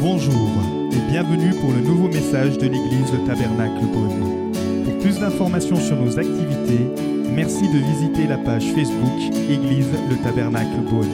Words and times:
Bonjour 0.00 0.48
et 0.92 1.10
bienvenue 1.10 1.50
pour 1.60 1.72
le 1.72 1.80
nouveau 1.80 2.06
message 2.06 2.56
de 2.56 2.68
l'église 2.68 3.12
Le 3.12 3.26
Tabernacle 3.26 3.84
Beaune. 3.84 4.52
Pour 4.84 4.98
plus 5.00 5.18
d'informations 5.18 5.74
sur 5.74 5.96
nos 5.96 6.16
activités, 6.16 6.84
merci 7.32 7.68
de 7.68 7.78
visiter 7.78 8.28
la 8.28 8.38
page 8.38 8.64
Facebook 8.74 9.34
Église 9.50 9.90
Le 10.08 10.22
Tabernacle 10.22 10.82
Beaune. 10.88 11.10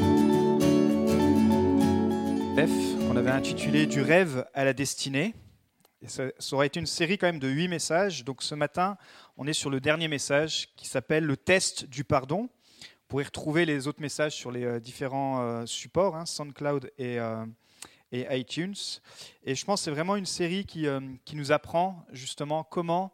F 2.58 3.09
qu'on 3.09 3.16
avait 3.16 3.30
intitulé 3.30 3.86
Du 3.86 4.02
rêve 4.02 4.45
à 4.52 4.66
la 4.66 4.75
destinée. 4.75 5.35
Ça 6.07 6.29
aurait 6.53 6.66
été 6.66 6.79
une 6.79 6.87
série 6.87 7.16
quand 7.16 7.29
même 7.29 7.39
de 7.39 7.48
huit 7.48 7.69
messages. 7.69 8.23
Donc 8.23 8.43
ce 8.43 8.55
matin, 8.55 8.98
on 9.39 9.46
est 9.46 9.55
sur 9.55 9.71
le 9.71 9.80
dernier 9.80 10.09
message 10.09 10.69
qui 10.77 10.87
s'appelle 10.89 11.25
Le 11.25 11.39
test 11.39 11.89
du 11.89 12.05
pardon. 12.05 12.51
Vous 13.05 13.09
pourrez 13.09 13.25
retrouver 13.25 13.64
les 13.64 13.89
autres 13.89 14.03
messages 14.03 14.35
sur 14.35 14.51
les 14.51 14.64
euh, 14.64 14.79
différents 14.79 15.41
euh, 15.41 15.66
supports, 15.66 16.16
hein, 16.16 16.27
SoundCloud 16.27 16.91
et, 16.98 17.19
euh, 17.19 17.45
et 18.14 18.38
iTunes. 18.38 18.77
Et 19.45 19.54
je 19.54 19.64
pense 19.64 19.80
que 19.80 19.84
c'est 19.84 19.91
vraiment 19.91 20.16
une 20.16 20.27
série 20.27 20.64
qui, 20.64 20.86
euh, 20.86 21.00
qui 21.24 21.34
nous 21.36 21.50
apprend 21.50 22.05
justement 22.12 22.62
comment 22.62 23.12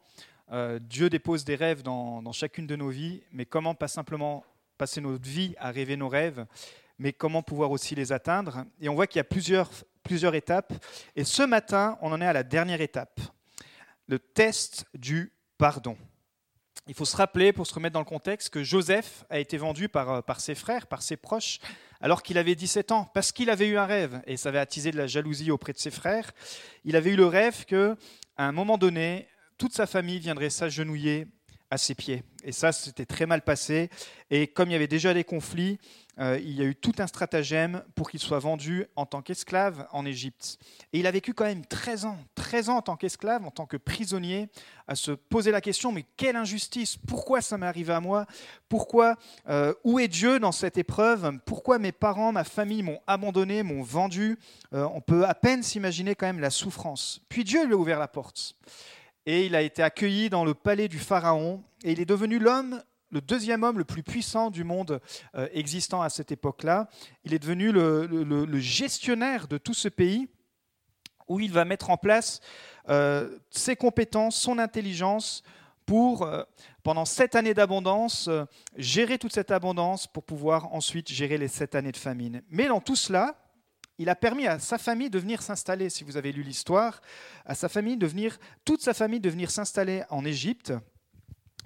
euh, 0.52 0.78
Dieu 0.78 1.08
dépose 1.08 1.45
des 1.45 1.54
rêves 1.54 1.82
dans, 1.82 2.22
dans 2.22 2.32
chacune 2.32 2.66
de 2.66 2.77
nos 2.77 2.91
vies, 2.91 3.22
mais 3.32 3.46
comment 3.46 3.74
pas 3.74 3.88
simplement 3.88 4.44
passer 4.77 5.00
notre 5.00 5.28
vie 5.28 5.55
à 5.58 5.70
rêver 5.70 5.96
nos 5.96 6.08
rêves, 6.08 6.44
mais 6.98 7.12
comment 7.12 7.42
pouvoir 7.42 7.70
aussi 7.70 7.94
les 7.94 8.12
atteindre. 8.12 8.64
Et 8.80 8.88
on 8.88 8.94
voit 8.94 9.06
qu'il 9.06 9.18
y 9.18 9.20
a 9.20 9.24
plusieurs, 9.24 9.70
plusieurs 10.02 10.34
étapes. 10.34 10.72
Et 11.16 11.24
ce 11.24 11.42
matin, 11.42 11.96
on 12.02 12.12
en 12.12 12.20
est 12.20 12.27
à 12.27 12.32
la 12.32 12.42
dernière 12.42 12.80
étape, 12.80 13.20
le 14.06 14.19
test 14.19 14.84
du 14.94 15.32
pardon. 15.56 15.96
Il 16.86 16.94
faut 16.94 17.05
se 17.05 17.16
rappeler, 17.16 17.52
pour 17.52 17.66
se 17.66 17.74
remettre 17.74 17.94
dans 17.94 18.00
le 18.00 18.05
contexte, 18.05 18.50
que 18.50 18.64
Joseph 18.64 19.24
a 19.30 19.38
été 19.38 19.56
vendu 19.56 19.88
par, 19.88 20.10
euh, 20.10 20.20
par 20.20 20.41
ses 20.41 20.55
frères, 20.55 20.86
par 20.86 21.02
ses 21.02 21.16
proches, 21.16 21.60
alors 22.00 22.22
qu'il 22.22 22.38
avait 22.38 22.54
17 22.54 22.92
ans, 22.92 23.10
parce 23.14 23.32
qu'il 23.32 23.50
avait 23.50 23.68
eu 23.68 23.77
un 23.77 23.86
rêve, 23.86 24.22
et 24.27 24.36
ça 24.36 24.48
avait 24.48 24.58
attisé 24.58 24.91
de 24.91 24.96
la 24.96 25.06
jalousie 25.06 25.50
auprès 25.50 25.72
de 25.72 25.78
ses 25.78 25.91
frères. 25.91 26.32
Il 26.84 26.96
avait 26.96 27.10
eu 27.10 27.16
le 27.16 27.27
rêve 27.27 27.64
que, 27.66 27.97
à 28.36 28.47
un 28.47 28.52
moment 28.52 28.78
donné, 28.78 29.28
toute 29.58 29.75
sa 29.75 29.86
famille 29.86 30.19
viendrait 30.19 30.50
s'agenouiller 30.50 31.27
à 31.70 31.77
ses 31.77 31.94
pieds. 31.94 32.22
Et 32.44 32.52
ça, 32.52 32.72
c'était 32.72 33.06
très 33.06 33.27
mal 33.27 33.42
passé. 33.42 33.91
Et 34.30 34.46
comme 34.46 34.70
il 34.70 34.72
y 34.72 34.77
avait 34.77 34.86
déjà 34.86 35.14
des 35.14 35.24
conflits, 35.24 35.78
euh, 36.19 36.38
il 36.38 36.52
y 36.52 36.60
a 36.60 36.64
eu 36.64 36.74
tout 36.74 36.92
un 36.98 37.06
stratagème 37.06 37.82
pour 37.94 38.10
qu'il 38.10 38.20
soit 38.20 38.38
vendu 38.38 38.86
en 38.94 39.06
tant 39.06 39.22
qu'esclave 39.22 39.86
en 39.91 40.05
Égypte. 40.05 40.58
Et 40.92 40.98
il 40.98 41.06
a 41.06 41.10
vécu 41.10 41.32
quand 41.32 41.44
même 41.44 41.64
13 41.64 42.05
ans, 42.05 42.19
13 42.34 42.69
ans 42.69 42.77
en 42.77 42.82
tant 42.82 42.97
qu'esclave, 42.97 43.47
en 43.47 43.50
tant 43.50 43.64
que 43.64 43.77
prisonnier, 43.77 44.48
à 44.86 44.97
se 44.97 45.12
poser 45.12 45.50
la 45.50 45.60
question, 45.60 45.92
mais 45.92 46.05
quelle 46.16 46.36
injustice 46.36 46.97
Pourquoi 46.97 47.41
ça 47.41 47.56
m'est 47.56 47.66
arrivé 47.66 47.92
à 47.92 48.00
moi? 48.00 48.27
Pourquoi 48.69 49.16
euh, 49.48 49.72
Où 49.84 49.98
est 49.98 50.08
Dieu 50.08 50.38
dans 50.38 50.52
cette 50.52 50.77
épreuve? 50.77 51.38
Pourquoi 51.47 51.78
mes 51.78 51.92
parents, 51.92 52.32
ma 52.32 52.44
famille 52.44 52.82
m'ont 52.82 53.00
abandonné, 53.06 53.62
m'ont 53.62 53.82
vendu? 53.82 54.38
Euh, 54.75 54.86
On 54.92 55.00
peut 55.00 55.25
à 55.25 55.34
peine 55.34 55.62
s'imaginer 55.62 56.14
quand 56.14 56.27
même 56.27 56.41
la 56.41 56.50
souffrance. 56.50 57.22
Puis 57.28 57.44
Dieu 57.44 57.64
lui 57.64 57.75
a 57.75 57.77
ouvert 57.77 57.98
la 57.98 58.08
porte 58.08 58.56
et 59.31 59.47
il 59.47 59.55
a 59.55 59.62
été 59.62 59.81
accueilli 59.81 60.28
dans 60.28 60.45
le 60.45 60.55
palais 60.55 60.89
du 60.89 60.98
Pharaon, 60.98 61.62
et 61.84 61.92
il 61.92 62.00
est 62.00 62.05
devenu 62.05 62.41
l'homme, 62.41 62.83
le 63.12 63.20
deuxième 63.20 63.62
homme 63.62 63.78
le 63.78 63.84
plus 63.84 64.03
puissant 64.03 64.50
du 64.50 64.64
monde 64.64 65.00
euh, 65.37 65.47
existant 65.53 66.03
à 66.03 66.11
cette 66.11 66.33
époque-là. 66.33 66.89
Il 67.22 67.33
est 67.33 67.39
devenu 67.39 67.70
le, 67.70 68.59
gestionnaire 68.59 69.47
de 69.47 69.56
tout 69.56 69.72
ce 69.72 69.87
pays, 69.87 70.28
où 71.28 71.39
il 71.39 71.53
va 71.53 71.64
mettre 71.64 71.91
en 71.91 71.97
place 71.97 72.41
euh, 72.89 73.39
ses 73.50 73.77
compétences, 73.77 74.34
son 74.34 74.59
intelligence, 74.59 75.44
pour, 75.87 76.25
euh, 76.25 76.42
pendant 76.83 77.05
sept 77.05 77.37
années 77.37 77.55
d'abondance, 77.55 78.28
gérer 78.77 79.17
toute 79.17 79.33
cette 79.33 79.53
abondance 79.53 80.09
pour 80.09 80.25
pouvoir 80.25 80.75
ensuite 80.75 81.09
gérer 81.09 81.39
les 81.39 81.47
sept 81.47 81.77
années 81.77 81.92
de 81.92 81.97
famine. 81.97 82.42
Mais 82.50 82.67
dans 82.67 82.81
tout 82.81 82.97
cela, 82.97 83.37
il 84.01 84.09
a 84.09 84.17
permis 84.17 84.47
à 84.47 84.59
sa 84.59 84.79
famille 84.79 85.11
de 85.11 85.19
venir 85.19 85.43
s'installer, 85.43 85.91
si 85.91 86.05
vous 86.05 86.17
avez 86.17 86.33
lu 86.33 86.43
l'histoire, 86.43 87.03
à 87.45 87.55
toute 88.65 88.81
sa 88.81 88.95
famille 88.95 89.20
de 89.20 89.29
venir 89.29 89.51
s'installer 89.51 90.05
en 90.09 90.25
Égypte. 90.25 90.73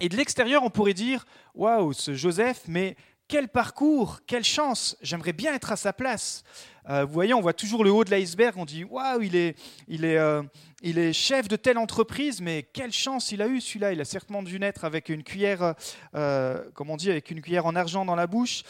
Et 0.01 0.09
de 0.09 0.17
l'extérieur, 0.17 0.65
on 0.65 0.71
pourrait 0.71 0.95
dire 0.95 1.27
Waouh, 1.55 1.93
ce 1.93 2.15
Joseph, 2.15 2.63
mais 2.67 2.97
quel 3.29 3.49
parcours, 3.49 4.21
quelle 4.27 4.45
chance, 4.45 4.97
j'aimerais 5.01 5.33
bien 5.33 5.55
être 5.55 5.73
à 5.73 5.77
sa 5.77 5.93
place. 5.93 6.45
Euh, 6.91 7.05
vous 7.05 7.13
voyez, 7.15 7.33
on 7.33 7.41
voit 7.41 7.55
toujours 7.55 7.83
le 7.83 7.91
haut 7.91 8.05
de 8.05 8.11
l'iceberg, 8.11 8.55
on 8.59 8.67
dit 8.67 8.85
Waouh, 8.85 9.23
il 9.23 9.37
est, 9.37 9.57
il, 9.89 10.05
est, 10.05 10.19
euh, 10.19 10.43
il 10.83 10.99
est 10.99 11.15
chef 11.15 11.49
de 11.49 11.57
telle 11.57 11.79
entreprise, 11.79 12.43
mais 12.43 12.63
quelle 12.63 12.93
chance 12.93 13.33
il 13.33 13.41
a 13.41 13.47
eu 13.47 13.63
celui-là. 13.63 13.93
Il 13.93 14.01
a 14.03 14.05
certainement 14.05 14.43
dû 14.43 14.61
naître 14.61 14.85
avec 14.85 15.09
une 15.09 15.23
cuillère, 15.23 15.75
euh, 16.15 16.63
comme 16.75 16.91
on 16.91 16.99
dit, 16.99 17.11
avec 17.11 17.31
une 17.31 17.41
cuillère 17.41 17.65
en 17.65 17.75
argent 17.75 18.05
dans 18.05 18.15
la 18.15 18.27
bouche. 18.27 18.65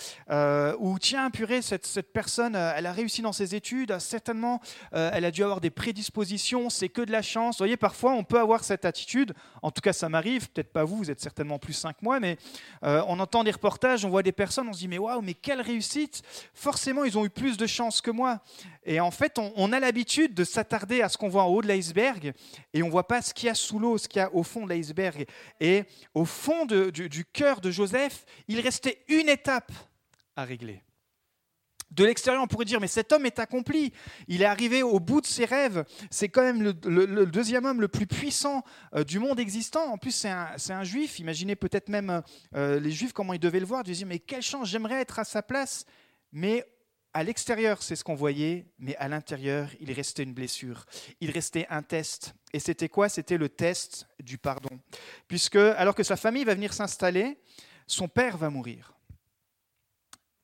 Ou 0.78 0.98
tiens, 1.00 1.30
purée, 1.30 1.60
cette, 1.60 1.86
cette 1.86 2.12
personne, 2.12 2.54
elle 2.54 2.86
a 2.86 2.92
réussi 2.92 3.20
dans 3.20 3.32
ses 3.32 3.56
études, 3.56 3.90
euh, 3.90 3.98
certainement, 3.98 4.60
elle 4.92 5.24
a 5.24 5.30
dû 5.32 5.42
avoir 5.42 5.60
des 5.60 5.70
prédispositions, 5.70 6.70
c'est 6.70 6.88
que 6.88 7.02
de 7.02 7.10
la 7.10 7.22
chance. 7.22 7.56
Vous 7.56 7.64
voyez, 7.64 7.76
parfois, 7.76 8.12
on 8.12 8.22
peut 8.22 8.38
avoir 8.38 8.62
cette 8.62 8.84
attitude. 8.84 9.34
En 9.62 9.72
tout 9.72 9.80
cas, 9.80 9.92
ça 9.92 10.08
m'arrive, 10.08 10.50
peut-être 10.50 10.72
pas 10.72 10.84
vous, 10.84 10.98
vous 10.98 11.10
êtes 11.10 11.20
certainement 11.20 11.58
plus 11.58 11.72
sain 11.72 11.92
que 11.92 11.98
moi, 12.02 12.20
mais 12.20 12.36
on 12.82 13.18
entend 13.18 13.42
des 13.42 13.50
reportages, 13.50 14.04
on 14.04 14.10
voit 14.10 14.22
des 14.22 14.32
personnes, 14.32 14.43
on 14.68 14.72
se 14.72 14.78
dit, 14.78 14.88
mais 14.88 14.98
waouh, 14.98 15.20
mais 15.20 15.34
quelle 15.34 15.60
réussite 15.60 16.22
Forcément, 16.54 17.04
ils 17.04 17.18
ont 17.18 17.24
eu 17.24 17.30
plus 17.30 17.56
de 17.56 17.66
chance 17.66 18.00
que 18.00 18.10
moi. 18.10 18.40
Et 18.84 19.00
en 19.00 19.10
fait, 19.10 19.38
on, 19.38 19.72
a 19.72 19.80
l'habitude 19.80 20.34
de 20.34 20.44
s'attarder 20.44 21.02
à 21.02 21.08
ce 21.08 21.16
qu'on 21.16 21.28
voit 21.28 21.44
en 21.44 21.48
haut 21.48 21.62
de 21.62 21.68
l'iceberg 21.68 22.32
et 22.72 22.82
on 22.82 22.86
ne 22.86 22.90
voit 22.90 23.06
pas 23.06 23.22
ce 23.22 23.32
qu'il 23.32 23.46
y 23.46 23.50
a 23.50 23.54
sous 23.54 23.78
l'eau, 23.78 23.98
ce 23.98 24.08
qu'il 24.08 24.20
y 24.20 24.22
a 24.22 24.34
au 24.34 24.42
fond 24.42 24.66
de 24.66 24.72
l'iceberg. 24.72 25.26
Et 25.60 25.84
au 26.14 26.24
fond 26.24 26.66
du, 26.66 27.08
du 27.08 27.24
cœur 27.24 27.60
de 27.60 27.70
Joseph, 27.70 28.24
il 28.48 28.60
restait 28.60 29.04
une 29.08 29.28
étape 29.28 29.72
à 30.36 30.44
régler. 30.44 30.82
De 31.94 32.04
l'extérieur, 32.04 32.42
on 32.42 32.48
pourrait 32.48 32.64
dire, 32.64 32.80
mais 32.80 32.88
cet 32.88 33.12
homme 33.12 33.24
est 33.24 33.38
accompli. 33.38 33.92
Il 34.26 34.42
est 34.42 34.46
arrivé 34.46 34.82
au 34.82 34.98
bout 34.98 35.20
de 35.20 35.26
ses 35.26 35.44
rêves. 35.44 35.84
C'est 36.10 36.28
quand 36.28 36.42
même 36.42 36.62
le, 36.62 37.26
deuxième 37.26 37.64
homme 37.64 37.80
le 37.80 37.86
plus 37.86 38.06
puissant 38.06 38.64
euh, 38.94 39.04
du 39.04 39.20
monde 39.20 39.38
existant. 39.38 39.92
En 39.92 39.96
plus, 39.96 40.10
c'est 40.10 40.28
un, 40.28 40.84
juif. 40.84 41.20
Imaginez 41.20 41.54
peut-être 41.54 41.88
même 41.88 42.22
euh, 42.56 42.80
les 42.80 42.90
juifs, 42.90 43.12
comment 43.12 43.32
ils 43.32 43.38
devaient 43.38 43.60
le 43.60 43.66
voir. 43.66 43.82
Ils 43.82 43.92
disaient, 43.92 44.06
mais 44.06 44.18
quelle 44.18 44.42
chance, 44.42 44.68
j'aimerais 44.68 45.00
être 45.00 45.20
à 45.20 45.24
sa 45.24 45.40
place. 45.40 45.86
Mais 46.32 46.66
à 47.12 47.22
l'extérieur, 47.22 47.80
c'est 47.80 47.94
ce 47.94 48.02
qu'on 48.02 48.16
voyait, 48.16 48.66
mais 48.78 48.96
à 48.96 49.06
l'intérieur, 49.06 49.70
il 49.78 49.92
restait 49.92 50.24
une 50.24 50.34
blessure. 50.34 50.86
Il 51.20 51.30
restait 51.30 51.66
un 51.70 51.82
test. 51.82 52.34
Et 52.52 52.58
c'était 52.58 52.88
quoi? 52.88 53.08
C'était 53.08 53.38
le 53.38 53.48
test 53.48 54.08
du 54.18 54.36
pardon. 54.36 54.80
Puisque, 55.28 55.54
alors 55.54 55.94
que 55.94 56.02
sa 56.02 56.16
famille 56.16 56.42
va 56.42 56.54
venir 56.54 56.72
s'installer, 56.72 57.38
son 57.86 58.08
père 58.08 58.36
va 58.36 58.50
mourir. 58.50 58.94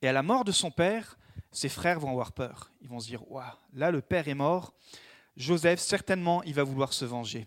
Et 0.00 0.06
à 0.06 0.12
la 0.12 0.22
mort 0.22 0.44
de 0.44 0.52
son 0.52 0.70
père, 0.70 1.18
ses 1.52 1.68
frères 1.68 2.00
vont 2.00 2.10
avoir 2.10 2.32
peur. 2.32 2.70
Ils 2.82 2.88
vont 2.88 3.00
se 3.00 3.06
dire 3.06 3.30
Waouh, 3.30 3.44
là, 3.74 3.91
le 3.91 4.00
père 4.00 4.28
est 4.28 4.34
mort. 4.34 4.74
Joseph, 5.36 5.80
certainement, 5.80 6.42
il 6.44 6.54
va 6.54 6.62
vouloir 6.62 6.92
se 6.92 7.04
venger. 7.04 7.46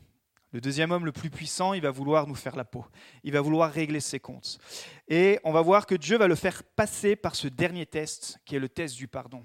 Le 0.53 0.61
deuxième 0.61 0.91
homme 0.91 1.05
le 1.05 1.11
plus 1.11 1.31
puissant, 1.31 1.73
il 1.73 1.81
va 1.81 1.89
vouloir 1.89 2.27
nous 2.27 2.35
faire 2.35 2.55
la 2.55 2.63
peau. 2.63 2.85
Il 3.23 3.33
va 3.33 3.41
vouloir 3.41 3.71
régler 3.71 3.99
ses 3.99 4.19
comptes. 4.19 4.59
Et 5.07 5.39
on 5.43 5.51
va 5.51 5.61
voir 5.61 5.87
que 5.87 5.95
Dieu 5.95 6.15
va 6.17 6.27
le 6.27 6.35
faire 6.35 6.63
passer 6.63 7.15
par 7.15 7.35
ce 7.35 7.47
dernier 7.47 7.87
test, 7.87 8.37
qui 8.45 8.55
est 8.55 8.59
le 8.59 8.69
test 8.69 8.95
du 8.95 9.07
pardon. 9.07 9.43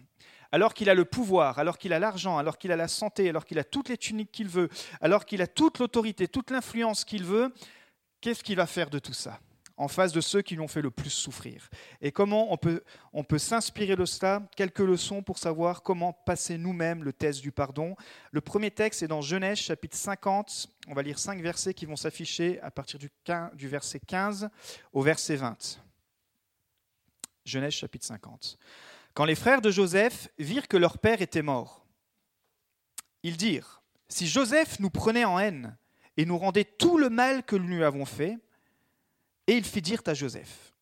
Alors 0.52 0.74
qu'il 0.74 0.90
a 0.90 0.94
le 0.94 1.06
pouvoir, 1.06 1.58
alors 1.58 1.78
qu'il 1.78 1.94
a 1.94 1.98
l'argent, 1.98 2.36
alors 2.36 2.58
qu'il 2.58 2.72
a 2.72 2.76
la 2.76 2.88
santé, 2.88 3.28
alors 3.30 3.46
qu'il 3.46 3.58
a 3.58 3.64
toutes 3.64 3.88
les 3.88 3.96
tuniques 3.96 4.32
qu'il 4.32 4.48
veut, 4.48 4.68
alors 5.00 5.24
qu'il 5.24 5.40
a 5.40 5.46
toute 5.46 5.78
l'autorité, 5.78 6.28
toute 6.28 6.50
l'influence 6.50 7.06
qu'il 7.06 7.24
veut, 7.24 7.54
qu'est-ce 8.20 8.44
qu'il 8.44 8.56
va 8.56 8.66
faire 8.66 8.90
de 8.90 8.98
tout 8.98 9.14
ça? 9.14 9.40
En 9.78 9.86
face 9.88 10.12
de 10.12 10.20
ceux 10.20 10.42
qui 10.42 10.56
l'ont 10.56 10.68
fait 10.68 10.82
le 10.82 10.90
plus 10.90 11.10
souffrir 11.10 11.70
Et 12.02 12.10
comment 12.10 12.52
on 12.52 12.56
peut, 12.56 12.82
on 13.12 13.22
peut 13.24 13.38
s'inspirer 13.38 13.96
de 13.96 14.04
cela? 14.04 14.42
Quelques 14.56 14.80
leçons 14.80 15.22
pour 15.22 15.38
savoir 15.38 15.82
comment 15.82 16.12
passer 16.12 16.58
nous-mêmes 16.58 17.04
le 17.04 17.12
test 17.12 17.40
du 17.40 17.52
pardon. 17.52 17.96
Le 18.32 18.40
premier 18.40 18.72
texte 18.72 19.02
est 19.02 19.08
dans 19.08 19.22
Genèse 19.22 19.58
chapitre 19.58 19.96
50. 19.96 20.66
On 20.88 20.94
va 20.94 21.02
lire 21.02 21.18
cinq 21.18 21.40
versets 21.40 21.74
qui 21.74 21.86
vont 21.86 21.96
s'afficher 21.96 22.60
à 22.60 22.70
partir 22.72 22.98
du, 22.98 23.08
15 23.24 23.54
du 23.54 23.68
verset 23.68 24.00
15 24.00 24.50
au 24.92 25.02
verset 25.02 25.36
20. 25.36 25.80
Genèse 27.44 27.72
chapitre 27.72 28.04
50. 28.06 28.58
Quand 29.14 29.24
les 29.24 29.36
frères 29.36 29.62
de 29.62 29.70
Joseph 29.70 30.28
virent 30.38 30.68
que 30.68 30.76
leur 30.76 30.98
père 30.98 31.22
était 31.22 31.42
mort, 31.42 31.86
ils 33.22 33.36
dirent, 33.36 33.80
Si 34.08 34.26
Joseph 34.26 34.80
nous 34.80 34.90
prenait 34.90 35.24
en 35.24 35.38
haine 35.38 35.76
et 36.16 36.26
nous 36.26 36.38
rendait 36.38 36.64
tout 36.64 36.98
le 36.98 37.10
mal 37.10 37.44
que 37.44 37.54
nous 37.54 37.68
lui 37.68 37.84
avons 37.84 38.04
fait, 38.04 38.38
et 39.48 39.56
il 39.56 39.64
fit 39.64 39.82
dire 39.82 40.00
à 40.06 40.14
Joseph, 40.14 40.72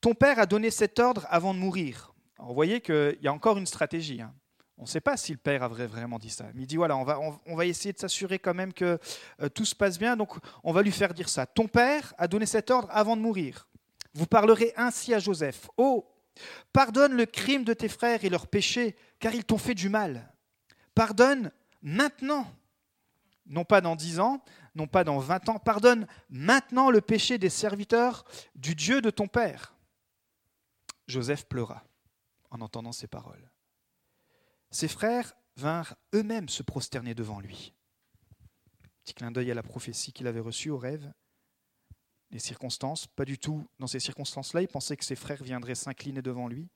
Ton 0.00 0.14
père 0.14 0.38
a 0.38 0.46
donné 0.46 0.70
cet 0.70 0.98
ordre 0.98 1.26
avant 1.28 1.52
de 1.52 1.58
mourir. 1.58 2.14
Alors, 2.38 2.48
vous 2.48 2.54
voyez 2.54 2.80
qu'il 2.80 3.18
y 3.20 3.28
a 3.28 3.32
encore 3.32 3.58
une 3.58 3.66
stratégie. 3.66 4.22
hein. 4.22 4.32
On 4.78 4.84
ne 4.84 4.88
sait 4.88 5.02
pas 5.02 5.18
si 5.18 5.32
le 5.32 5.36
père 5.38 5.62
a 5.62 5.68
vra- 5.68 5.84
vraiment 5.86 6.18
dit 6.18 6.30
ça. 6.30 6.46
Mais 6.54 6.62
il 6.62 6.66
dit, 6.66 6.76
voilà, 6.76 6.96
on 6.96 7.04
va, 7.04 7.20
on, 7.20 7.38
on 7.44 7.54
va 7.54 7.66
essayer 7.66 7.92
de 7.92 7.98
s'assurer 7.98 8.38
quand 8.38 8.54
même 8.54 8.72
que 8.72 8.98
euh, 9.42 9.48
tout 9.50 9.66
se 9.66 9.74
passe 9.74 9.98
bien, 9.98 10.16
donc 10.16 10.30
on 10.64 10.72
va 10.72 10.80
lui 10.80 10.90
faire 10.92 11.12
dire 11.12 11.28
ça. 11.28 11.44
Ton 11.44 11.68
père 11.68 12.14
a 12.16 12.26
donné 12.28 12.46
cet 12.46 12.70
ordre 12.70 12.88
avant 12.90 13.14
de 13.14 13.20
mourir. 13.20 13.68
Vous 14.14 14.24
parlerez 14.26 14.72
ainsi 14.76 15.12
à 15.12 15.18
Joseph. 15.18 15.68
Oh, 15.76 16.08
pardonne 16.72 17.12
le 17.14 17.26
crime 17.26 17.64
de 17.64 17.74
tes 17.74 17.88
frères 17.90 18.24
et 18.24 18.30
leurs 18.30 18.46
péchés, 18.46 18.96
car 19.18 19.34
ils 19.34 19.44
t'ont 19.44 19.58
fait 19.58 19.74
du 19.74 19.90
mal. 19.90 20.32
Pardonne 20.94 21.52
maintenant, 21.82 22.46
non 23.46 23.64
pas 23.66 23.82
dans 23.82 23.96
dix 23.96 24.18
ans, 24.18 24.42
non 24.74 24.86
pas 24.86 25.04
dans 25.04 25.18
vingt 25.18 25.48
ans. 25.48 25.58
Pardonne 25.58 26.06
maintenant 26.28 26.90
le 26.90 27.00
péché 27.00 27.38
des 27.38 27.50
serviteurs 27.50 28.24
du 28.54 28.74
Dieu 28.74 29.00
de 29.00 29.10
ton 29.10 29.28
père. 29.28 29.74
Joseph 31.06 31.46
pleura 31.46 31.84
en 32.50 32.60
entendant 32.60 32.92
ces 32.92 33.06
paroles. 33.06 33.50
Ses 34.70 34.88
frères 34.88 35.34
vinrent 35.56 35.96
eux-mêmes 36.14 36.48
se 36.48 36.62
prosterner 36.62 37.14
devant 37.14 37.40
lui. 37.40 37.74
Petit 39.02 39.14
clin 39.14 39.30
d'œil 39.30 39.50
à 39.50 39.54
la 39.54 39.62
prophétie 39.62 40.12
qu'il 40.12 40.26
avait 40.26 40.40
reçue 40.40 40.70
au 40.70 40.78
rêve. 40.78 41.12
Les 42.30 42.38
circonstances, 42.38 43.06
pas 43.08 43.24
du 43.24 43.38
tout 43.38 43.66
dans 43.78 43.88
ces 43.88 43.98
circonstances-là, 43.98 44.62
il 44.62 44.68
pensait 44.68 44.96
que 44.96 45.04
ses 45.04 45.16
frères 45.16 45.42
viendraient 45.42 45.74
s'incliner 45.74 46.22
devant 46.22 46.46
lui. 46.46 46.68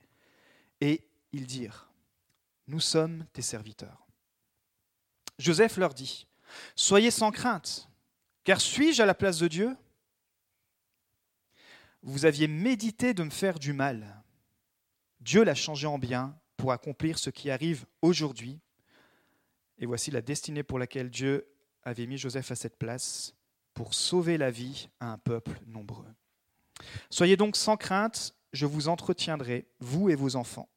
Et 0.81 1.08
ils 1.32 1.46
dirent, 1.46 1.88
Nous 2.67 2.81
sommes 2.81 3.26
tes 3.32 3.43
serviteurs. 3.43 4.06
Joseph 5.38 5.76
leur 5.76 5.94
dit, 5.94 6.26
Soyez 6.77 7.11
sans 7.11 7.31
crainte, 7.31 7.89
car 8.45 8.61
suis-je 8.61 9.03
à 9.03 9.06
la 9.06 9.15
place 9.15 9.39
de 9.39 9.49
Dieu? 9.49 9.77
Vous 12.03 12.27
aviez 12.27 12.49
médité 12.49 13.15
de 13.15 13.23
me 13.23 13.31
faire 13.31 13.59
du 13.59 13.73
mal. 13.73 14.23
Dieu 15.21 15.43
l'a 15.43 15.55
changé 15.55 15.87
en 15.87 15.99
bien 15.99 16.39
pour 16.56 16.73
accomplir 16.73 17.19
ce 17.19 17.31
qui 17.31 17.51
arrive 17.51 17.87
aujourd'hui. 18.03 18.61
Et 19.79 19.87
voici 19.87 20.11
la 20.11 20.21
destinée 20.21 20.62
pour 20.62 20.79
laquelle 20.79 21.11
Dieu 21.11 21.47
avait 21.83 22.06
mis 22.06 22.19
Joseph 22.19 22.51
à 22.51 22.55
cette 22.55 22.77
place, 22.77 23.35
pour 23.73 23.95
sauver 23.95 24.39
la 24.39 24.51
vie 24.51 24.89
à 25.01 25.12
un 25.12 25.19
peuple 25.19 25.59
nombreux. 25.67 26.06
Soyez 27.11 27.37
donc 27.37 27.56
sans 27.56 27.77
crainte, 27.77 28.35
je 28.53 28.67
vous 28.67 28.89
entretiendrai, 28.89 29.67
vous 29.81 30.11
et 30.11 30.15
vos 30.15 30.37
enfants. 30.37 30.69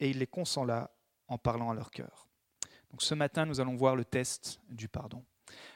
Et 0.00 0.10
il 0.10 0.18
les 0.18 0.26
consola 0.26 0.90
en 1.28 1.38
parlant 1.38 1.70
à 1.70 1.74
leur 1.74 1.90
cœur. 1.90 2.25
Donc 2.96 3.02
ce 3.02 3.14
matin, 3.14 3.44
nous 3.44 3.60
allons 3.60 3.76
voir 3.76 3.94
le 3.94 4.06
test 4.06 4.58
du 4.70 4.88
pardon. 4.88 5.22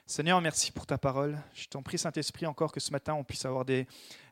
Seigneur, 0.06 0.40
merci 0.40 0.72
pour 0.72 0.86
ta 0.86 0.96
parole. 0.96 1.38
Je 1.52 1.66
t'en 1.66 1.82
prie, 1.82 1.98
Saint-Esprit, 1.98 2.46
encore 2.46 2.72
que 2.72 2.80
ce 2.80 2.92
matin, 2.92 3.12
on 3.12 3.24
puisse 3.24 3.44
avoir 3.44 3.66
des, 3.66 3.86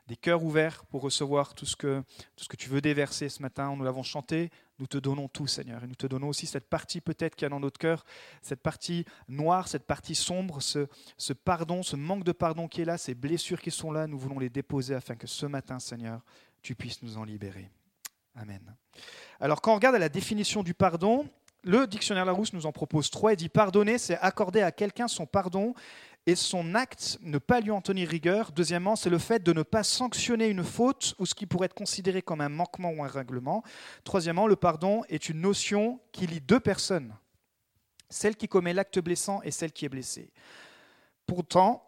des 0.07 0.15
cœurs 0.15 0.43
ouverts 0.43 0.83
pour 0.85 1.03
recevoir 1.03 1.53
tout 1.53 1.67
ce, 1.67 1.75
que, 1.75 2.01
tout 2.35 2.45
ce 2.45 2.49
que 2.49 2.55
tu 2.55 2.67
veux 2.67 2.81
déverser 2.81 3.29
ce 3.29 3.43
matin. 3.43 3.75
Nous 3.75 3.83
l'avons 3.83 4.01
chanté, 4.01 4.49
nous 4.79 4.87
te 4.87 4.97
donnons 4.97 5.27
tout, 5.27 5.45
Seigneur. 5.45 5.83
Et 5.83 5.87
nous 5.87 5.93
te 5.93 6.07
donnons 6.07 6.29
aussi 6.29 6.47
cette 6.47 6.67
partie 6.67 6.99
peut-être 6.99 7.35
qu'il 7.35 7.43
y 7.43 7.45
a 7.45 7.49
dans 7.49 7.59
notre 7.59 7.77
cœur, 7.77 8.05
cette 8.41 8.63
partie 8.63 9.05
noire, 9.27 9.67
cette 9.67 9.85
partie 9.85 10.15
sombre, 10.15 10.59
ce, 10.59 10.87
ce 11.15 11.33
pardon, 11.33 11.83
ce 11.83 11.95
manque 11.95 12.23
de 12.23 12.31
pardon 12.31 12.67
qui 12.67 12.81
est 12.81 12.85
là, 12.85 12.97
ces 12.97 13.13
blessures 13.13 13.61
qui 13.61 13.69
sont 13.69 13.91
là. 13.91 14.07
Nous 14.07 14.17
voulons 14.17 14.39
les 14.39 14.49
déposer 14.49 14.95
afin 14.95 15.13
que 15.13 15.27
ce 15.27 15.45
matin, 15.45 15.77
Seigneur, 15.77 16.21
tu 16.63 16.73
puisses 16.73 17.03
nous 17.03 17.19
en 17.19 17.23
libérer. 17.23 17.69
Amen. 18.33 18.75
Alors 19.39 19.61
quand 19.61 19.73
on 19.73 19.75
regarde 19.75 19.95
la 19.97 20.09
définition 20.09 20.63
du 20.63 20.73
pardon, 20.73 21.29
le 21.63 21.87
dictionnaire 21.87 22.25
Larousse 22.25 22.53
nous 22.53 22.65
en 22.65 22.71
propose 22.71 23.09
trois. 23.09 23.33
Il 23.33 23.37
dit 23.37 23.49
pardonner, 23.49 23.97
c'est 23.97 24.17
accorder 24.17 24.61
à 24.61 24.71
quelqu'un 24.71 25.07
son 25.07 25.25
pardon 25.25 25.73
et 26.25 26.35
son 26.35 26.75
acte, 26.75 27.17
ne 27.21 27.37
pas 27.37 27.59
lui 27.59 27.71
en 27.71 27.81
tenir 27.81 28.07
rigueur. 28.07 28.51
Deuxièmement, 28.51 28.95
c'est 28.95 29.09
le 29.09 29.17
fait 29.17 29.41
de 29.41 29.53
ne 29.53 29.63
pas 29.63 29.83
sanctionner 29.83 30.47
une 30.47 30.63
faute 30.63 31.15
ou 31.17 31.25
ce 31.25 31.33
qui 31.33 31.45
pourrait 31.45 31.65
être 31.65 31.73
considéré 31.73 32.21
comme 32.21 32.41
un 32.41 32.49
manquement 32.49 32.91
ou 32.91 33.03
un 33.03 33.07
règlement. 33.07 33.63
Troisièmement, 34.03 34.47
le 34.47 34.55
pardon 34.55 35.03
est 35.09 35.29
une 35.29 35.41
notion 35.41 35.99
qui 36.11 36.27
lie 36.27 36.41
deux 36.41 36.59
personnes, 36.59 37.15
celle 38.09 38.35
qui 38.35 38.47
commet 38.47 38.73
l'acte 38.73 38.99
blessant 38.99 39.41
et 39.43 39.51
celle 39.51 39.71
qui 39.71 39.85
est 39.85 39.89
blessée. 39.89 40.31
Pourtant, 41.25 41.85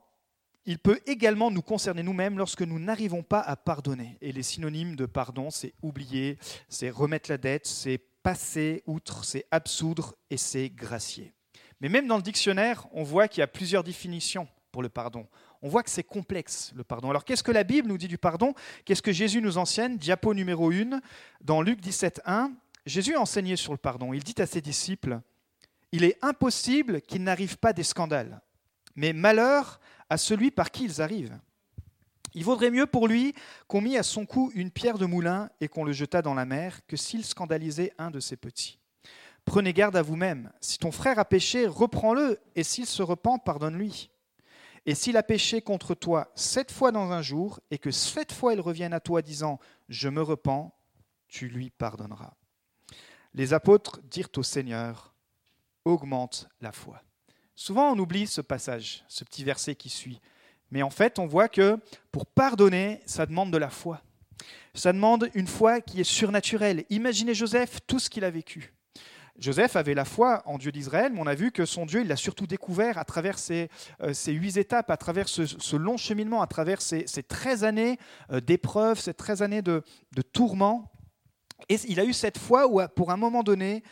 il 0.66 0.80
peut 0.80 1.00
également 1.08 1.50
nous 1.50 1.62
concerner 1.62 2.04
nous-mêmes 2.04 2.38
lorsque 2.38 2.62
nous 2.62 2.80
n'arrivons 2.80 3.24
pas 3.24 3.40
à 3.40 3.56
pardonner. 3.56 4.18
Et 4.22 4.32
les 4.32 4.44
synonymes 4.44 4.96
de 4.96 5.06
pardon, 5.06 5.50
c'est 5.50 5.74
oublier, 5.82 6.38
c'est 6.70 6.90
remettre 6.90 7.30
la 7.30 7.38
dette, 7.38 7.66
c'est 7.66 8.02
passer 8.24 8.84
outre, 8.86 9.24
c'est 9.24 9.46
absoudre 9.52 10.16
et 10.30 10.38
c'est 10.38 10.70
gracier. 10.70 11.34
Mais 11.80 11.90
même 11.90 12.08
dans 12.08 12.18
le 12.18 12.22
dictionnaire, 12.22 12.88
on 12.92 13.04
voit 13.04 13.28
qu'il 13.28 13.42
y 13.42 13.44
a 13.44 13.48
plusieurs 13.48 13.84
définitions 13.84 14.48
pour 14.72 14.82
le 14.82 14.90
pardon. 14.90 15.28
On 15.62 15.70
voit 15.70 15.84
que 15.84 15.90
c'est 15.90 16.04
complexe, 16.04 16.72
le 16.76 16.84
pardon. 16.84 17.10
Alors 17.10 17.26
qu'est-ce 17.26 17.44
que 17.44 17.52
la 17.52 17.64
Bible 17.64 17.88
nous 17.88 17.98
dit 17.98 18.08
du 18.08 18.18
pardon? 18.18 18.54
Qu'est-ce 18.86 19.02
que 19.02 19.12
Jésus 19.12 19.42
nous 19.42 19.58
enseigne? 19.58 19.98
Diapo 19.98 20.34
numéro 20.34 20.72
1, 20.72 21.02
dans 21.42 21.62
Luc 21.62 21.82
17, 21.82 22.22
1, 22.26 22.52
Jésus 22.86 23.16
a 23.16 23.22
enseigné 23.22 23.56
sur 23.56 23.74
le 23.74 23.78
pardon. 23.78 24.14
Il 24.14 24.24
dit 24.24 24.40
à 24.42 24.46
ses 24.46 24.62
disciples, 24.62 25.20
Il 25.92 26.04
est 26.04 26.18
impossible 26.22 27.02
qu'il 27.02 27.24
n'arrive 27.24 27.58
pas 27.58 27.74
des 27.74 27.84
scandales, 27.84 28.42
mais 28.96 29.14
malheur 29.14 29.80
à 30.10 30.18
celui 30.18 30.52
par 30.52 30.72
qui 30.72 30.86
ils 30.86 31.02
arrivent. 31.02 31.38
Il 32.34 32.46
vaudrait 32.46 32.72
mieux 32.72 32.86
pour 32.86 33.08
lui 33.08 33.34
qu'on 33.68 33.82
mit 33.82 33.98
à 33.98 34.04
son 34.04 34.26
cou 34.26 34.52
une 34.56 34.72
pierre 34.72 34.98
de 34.98 35.06
moulin 35.06 35.50
et 35.60 35.68
qu'on 35.68 35.84
le 35.84 35.92
jetât 35.92 36.22
dans 36.22 36.34
la 36.34 36.46
mer 36.46 36.86
que 36.88 36.96
s'il 36.96 37.26
scandalisait 37.26 37.94
un 37.98 38.12
de 38.12 38.20
ses 38.20 38.38
petits. 38.38 38.80
Prenez 39.46 39.74
garde 39.74 39.96
à 39.96 40.02
vous-même. 40.02 40.52
Si 40.62 40.78
ton 40.78 40.92
frère 40.92 41.20
a 41.20 41.26
péché, 41.26 41.68
reprends-le, 41.68 42.40
et 42.56 42.64
s'il 42.64 42.86
se 42.86 43.02
repent, 43.02 43.40
pardonne-lui. 43.44 44.12
Et 44.86 44.96
s'il 44.96 45.18
a 45.18 45.24
péché 45.24 45.62
contre 45.62 45.94
toi 45.94 46.32
sept 46.36 46.72
fois 46.72 46.92
dans 46.92 47.12
un 47.12 47.22
jour, 47.22 47.60
et 47.70 47.78
que 47.78 47.92
sept 47.92 48.32
fois 48.32 48.54
il 48.54 48.62
revienne 48.62 48.94
à 48.94 49.00
toi 49.00 49.22
disant 49.22 49.60
Je 49.90 50.10
me 50.10 50.22
repens, 50.22 50.74
tu 51.28 51.48
lui 51.48 51.70
pardonneras. 51.70 52.34
Les 53.34 53.54
apôtres 53.54 54.00
dirent 54.04 54.30
au 54.38 54.44
Seigneur 54.44 55.14
Augmente 55.86 56.48
la 56.62 56.72
foi. 56.72 57.02
Souvent 57.56 57.92
on 57.92 58.00
oublie 58.00 58.28
ce 58.28 58.42
passage, 58.42 59.04
ce 59.08 59.24
petit 59.24 59.44
verset 59.44 59.76
qui 59.76 59.90
suit. 59.90 60.22
Mais 60.72 60.82
en 60.82 60.90
fait, 60.90 61.20
on 61.20 61.28
voit 61.28 61.50
que 61.50 61.78
pour 62.12 62.26
pardonner, 62.26 63.02
ça 63.06 63.26
demande 63.26 63.52
de 63.52 63.58
la 63.58 63.70
foi. 63.70 64.02
Ça 64.74 64.94
demande 64.94 65.30
une 65.34 65.48
foi 65.48 65.82
qui 65.82 66.00
est 66.00 66.06
surnaturelle. 66.06 66.86
Imaginez 66.90 67.34
Joseph, 67.34 67.80
tout 67.86 68.00
ce 68.00 68.10
qu'il 68.10 68.24
a 68.24 68.32
vécu. 68.32 68.74
Joseph 69.38 69.76
avait 69.76 69.94
la 69.94 70.06
foi 70.06 70.44
en 70.46 70.58
Dieu 70.58 70.72
d'Israël, 70.72 71.12
mais 71.14 71.20
on 71.20 71.26
a 71.26 71.34
vu 71.34 71.52
que 71.52 71.66
son 71.66 71.86
Dieu, 71.86 72.02
il 72.02 72.08
l'a 72.08 72.16
surtout 72.16 72.48
découvert 72.48 72.98
à 72.98 73.06
travers 73.06 73.40
ces, 73.40 73.70
euh, 74.02 74.14
huit 74.28 74.58
étapes, 74.58 74.92
à 74.92 74.98
travers 74.98 75.28
ce, 75.28 75.76
long 75.76 75.98
cheminement, 75.98 76.42
à 76.42 76.48
travers 76.48 76.82
ces, 76.82 77.08
ces 77.08 77.24
13 77.24 77.64
années 77.64 77.98
euh, 78.32 78.40
d'épreuves, 78.40 79.00
ces 79.00 79.14
13 79.14 79.42
années 79.42 79.62
de, 79.62 79.84
tourments. 80.32 80.92
Et 81.70 81.78
il 81.88 82.00
a 82.00 82.06
eu 82.06 82.14
cette 82.14 82.38
foi 82.38 82.68
où, 82.68 82.82
pour 82.96 83.12
un 83.12 83.18
moment 83.18 83.44
donné, 83.44 83.84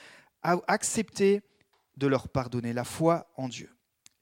a 0.44 0.58
accepté 0.68 1.42
de 1.98 2.08
leur 2.08 2.30
pardonner, 2.30 2.72
la 2.72 2.84
foi 2.84 3.28
en 3.36 3.50
Dieu. 3.50 3.70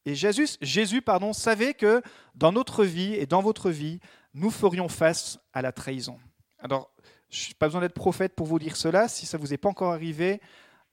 Et 0.07 0.15
Jésus, 0.15 0.47
Jésus 0.61 1.01
pardon, 1.01 1.33
savait 1.33 1.73
que 1.73 2.01
dans 2.33 2.53
notre 2.53 2.85
vie 2.85 3.13
et 3.15 3.25
dans 3.25 3.41
votre 3.41 3.69
vie, 3.69 3.99
nous 4.33 4.51
ferions 4.51 4.87
face 4.87 5.37
à 5.51 5.61
la 5.61 5.73
trahison. 5.73 6.17
Alors, 6.59 6.95
je 7.29 7.49
n'ai 7.49 7.55
pas 7.55 7.67
besoin 7.67 7.81
d'être 7.81 7.93
prophète 7.93 8.33
pour 8.33 8.47
vous 8.47 8.57
dire 8.57 8.77
cela. 8.77 9.09
Si 9.09 9.25
ça 9.25 9.37
ne 9.37 9.41
vous 9.41 9.53
est 9.53 9.57
pas 9.57 9.67
encore 9.67 9.91
arrivé, 9.91 10.39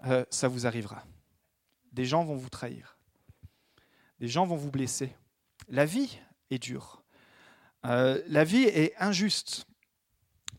euh, 0.04 0.24
ça 0.30 0.48
vous 0.48 0.66
arrivera. 0.66 1.04
Des 1.92 2.04
gens 2.04 2.24
vont 2.24 2.34
vous 2.34 2.48
trahir. 2.48 2.98
Des 4.18 4.26
gens 4.26 4.46
vont 4.46 4.56
vous 4.56 4.72
blesser. 4.72 5.14
La 5.68 5.84
vie 5.84 6.18
est 6.50 6.58
dure. 6.58 7.04
Euh, 7.86 8.20
la 8.26 8.42
vie 8.42 8.64
est 8.64 8.96
injuste. 8.98 9.64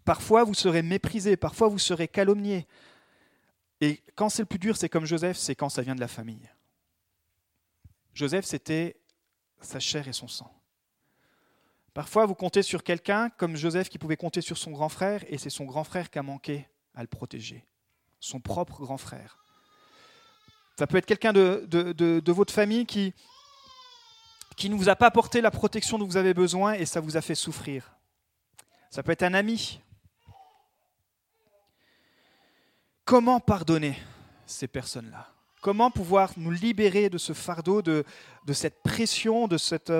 Parfois, 0.05 0.45
vous 0.45 0.53
serez 0.53 0.81
méprisé, 0.81 1.35
parfois, 1.35 1.67
vous 1.67 1.77
serez 1.77 2.07
calomnié. 2.07 2.67
Et 3.81 4.01
quand 4.15 4.29
c'est 4.29 4.43
le 4.43 4.47
plus 4.47 4.59
dur, 4.59 4.77
c'est 4.77 4.87
comme 4.87 5.05
Joseph, 5.05 5.35
c'est 5.35 5.55
quand 5.55 5.67
ça 5.67 5.81
vient 5.81 5.95
de 5.95 5.99
la 5.99 6.07
famille. 6.07 6.49
Joseph, 8.15 8.45
c'était 8.45 8.99
sa 9.61 9.79
chair 9.79 10.07
et 10.07 10.13
son 10.13 10.27
sang. 10.27 10.51
Parfois, 11.93 12.25
vous 12.25 12.35
comptez 12.35 12.63
sur 12.63 12.83
quelqu'un 12.83 13.29
comme 13.29 13.55
Joseph 13.55 13.89
qui 13.89 13.99
pouvait 13.99 14.17
compter 14.17 14.41
sur 14.41 14.57
son 14.57 14.71
grand 14.71 14.89
frère, 14.89 15.23
et 15.27 15.37
c'est 15.37 15.51
son 15.51 15.65
grand 15.65 15.83
frère 15.83 16.09
qui 16.09 16.17
a 16.17 16.23
manqué 16.23 16.67
à 16.95 17.01
le 17.01 17.07
protéger 17.07 17.63
son 18.25 18.39
propre 18.39 18.81
grand 18.81 18.97
frère. 18.97 19.37
Ça 20.77 20.87
peut 20.87 20.97
être 20.97 21.05
quelqu'un 21.05 21.31
de, 21.31 22.31
votre 22.31 22.53
famille 22.53 22.85
qui, 22.85 23.13
qui 24.57 24.69
ne 24.69 24.75
vous 24.75 24.89
a 24.89 24.95
pas 24.95 25.07
apporté 25.07 25.41
la 25.41 25.51
protection 25.51 25.97
dont 25.97 26.05
vous 26.05 26.17
avez 26.17 26.33
besoin 26.33 26.73
et 26.73 26.85
ça 26.85 26.99
vous 26.99 27.17
a 27.17 27.21
fait 27.21 27.35
souffrir. 27.35 27.95
Ça 28.89 29.03
peut 29.03 29.11
être 29.11 29.23
un 29.23 29.33
ami. 29.33 29.79
Comment 33.05 33.39
pardonner 33.39 33.97
ces 34.45 34.67
personnes-là? 34.67 35.34
Comment 35.65 35.89
pouvoir 35.89 36.31
nous 36.37 36.51
libérer 36.51 37.09
de 37.09 37.17
ce 37.17 37.33
fardeau, 37.33 37.81
de, 37.81 38.03
cette 38.53 38.83
pression, 38.83 39.47
de, 39.47 39.57
cette, 39.57 39.91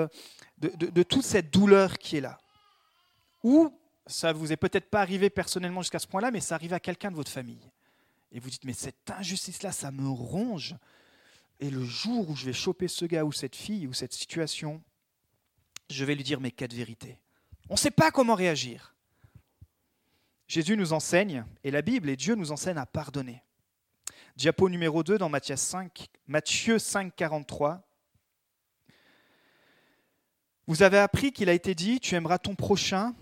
de, 0.58 1.02
toute 1.02 1.24
cette 1.24 1.52
douleur 1.52 1.98
qui 1.98 2.18
est 2.18 2.20
là? 2.20 2.38
Ou 3.42 3.76
ça 4.06 4.32
ne 4.32 4.38
vous 4.38 4.52
est 4.52 4.56
peut-être 4.56 4.88
pas 4.88 5.00
arrivé 5.00 5.28
personnellement 5.28 5.82
jusqu'à 5.82 5.98
ce 5.98 6.06
point-là, 6.06 6.30
mais 6.30 6.38
ça 6.38 6.54
arrive 6.54 6.72
à 6.72 6.78
quelqu'un 6.78 7.10
de 7.10 7.16
votre 7.16 7.32
famille 7.32 7.68
et 8.30 8.38
vous 8.38 8.48
dites, 8.48 8.64
mais 8.64 8.74
cette 8.74 9.10
injustice-là, 9.10 9.72
ça 9.72 9.90
me 9.90 10.08
ronge. 10.08 10.76
Et 11.58 11.68
le 11.68 11.82
jour 11.82 12.30
où 12.30 12.36
je 12.36 12.44
vais 12.44 12.52
choper 12.52 12.86
ce 12.86 13.04
gars 13.04 13.24
ou 13.24 13.32
cette 13.32 13.56
fille 13.56 13.88
ou 13.88 13.92
cette 13.92 14.12
situation, 14.12 14.80
je 15.90 16.04
vais 16.04 16.14
lui 16.14 16.22
dire 16.22 16.38
mes 16.38 16.52
quatre 16.52 16.74
vérités. 16.74 17.18
On 17.68 17.74
ne 17.74 17.78
sait 17.78 17.90
pas 17.90 18.12
comment 18.12 18.36
réagir. 18.36 18.94
Jésus 20.46 20.76
nous 20.76 20.92
enseigne, 20.92 21.44
et 21.64 21.72
la 21.72 21.82
Bible 21.82 22.08
et 22.08 22.14
Dieu 22.14 22.36
nous 22.36 22.52
enseignent 22.52 22.78
à 22.78 22.86
pardonner. 22.86 23.42
Diapo 24.36 24.68
numéro 24.68 25.02
2 25.02 25.16
dans 25.16 25.30
Matthieu 25.30 25.56
5, 25.56 26.08
Matthieu 26.26 26.78
5, 26.78 27.16
43. 27.16 27.82
Vous 30.66 30.82
avez 30.82 30.98
appris 30.98 31.32
qu'il 31.32 31.48
a 31.48 31.54
été 31.54 31.74
dit, 31.74 32.00
tu 32.00 32.14
aimeras 32.16 32.36
ton 32.36 32.54
prochain 32.54 33.14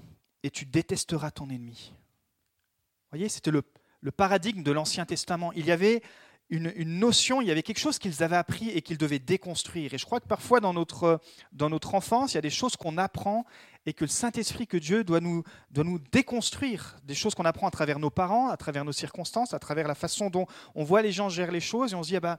et 0.43 0.51
tu 0.51 0.67
détesteras 0.67 1.31
ton 1.31 1.51
ennemi. 1.51 1.93
Vous 1.93 3.11
voyez, 3.19 3.29
c'était 3.29 3.53
le, 3.53 3.63
le 4.01 4.11
paradigme 4.11 4.65
de 4.65 4.73
l'Ancien 4.73 5.07
Testament. 5.07 5.53
Il 5.53 5.67
y 5.67 5.71
avait 5.71 6.03
une, 6.51 6.99
notion, 6.99 7.41
il 7.41 7.49
y 7.49 7.51
avait 7.51 7.63
quelque 7.63 7.79
chose 7.79 7.99
qu'ils 7.99 8.23
avaient 8.23 8.37
appris 8.37 8.69
et 8.71 8.83
qu'ils 8.83 8.99
devaient 8.99 9.19
déconstruire. 9.19 9.95
Et 9.95 9.99
je 9.99 10.05
crois 10.05 10.21
que 10.21 10.27
parfois 10.27 10.61
dans 10.61 10.73
notre, 10.73 11.21
dans 11.53 11.71
notre 11.71 11.95
enfance, 11.95 12.33
il 12.33 12.37
y 12.37 12.39
a 12.39 12.43
des 12.43 12.51
choses 12.51 12.77
qu'on 12.77 12.99
apprend 12.99 13.45
et 13.87 13.93
que 13.93 14.05
le 14.05 14.09
Saint-Esprit, 14.09 14.67
que 14.67 14.77
Dieu 14.77 15.05
doit 15.05 15.21
nous, 15.21 15.43
doit 15.71 15.85
nous 15.85 15.99
déconstruire, 16.13 16.97
des 17.05 17.15
choses 17.15 17.35
qu'on 17.35 17.45
apprend 17.45 17.67
à 17.67 17.71
travers 17.71 17.99
nos 17.99 18.11
parents, 18.11 18.49
à 18.49 18.57
travers 18.57 18.85
nos 18.85 18.93
circonstances, 18.93 19.55
à 19.55 19.59
travers 19.59 19.89
la 19.89 19.95
façon 19.95 20.31
dont 20.31 20.47
on 20.75 20.85
voit 20.85 21.03
les 21.03 21.13
gens 21.13 21.29
gérer 21.29 21.53
les 21.53 21.61
choses, 21.61 21.93
et 21.93 21.97
on 21.97 22.03
se 22.03 22.09
dit, 22.09 22.17
ah 22.17 22.21
bah, 22.21 22.39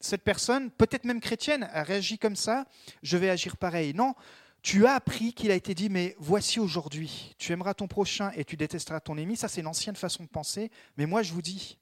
cette 0.00 0.22
personne, 0.22 0.70
peut-être 0.70 1.04
même 1.04 1.20
chrétienne, 1.20 1.68
a 1.72 1.82
réagi 1.82 2.18
comme 2.18 2.36
ça, 2.36 2.64
je 3.02 3.16
vais 3.16 3.30
agir 3.30 3.56
pareil. 3.56 3.94
Non, 3.94 4.14
tu 4.62 4.86
as 4.86 4.94
appris 4.94 5.32
qu'il 5.32 5.50
a 5.50 5.54
été 5.54 5.74
dit, 5.74 5.88
mais 5.88 6.14
voici 6.18 6.60
aujourd'hui, 6.60 7.34
tu 7.38 7.52
aimeras 7.52 7.74
ton 7.74 7.88
prochain 7.88 8.30
et 8.36 8.44
tu 8.44 8.56
détesteras 8.56 9.00
ton 9.00 9.16
ennemi. 9.16 9.36
Ça, 9.36 9.48
c'est 9.48 9.62
l'ancienne 9.62 9.96
façon 9.96 10.24
de 10.24 10.28
penser. 10.28 10.70
Mais 10.96 11.06
moi, 11.06 11.22
je 11.22 11.32
vous 11.32 11.42
dis, 11.42 11.78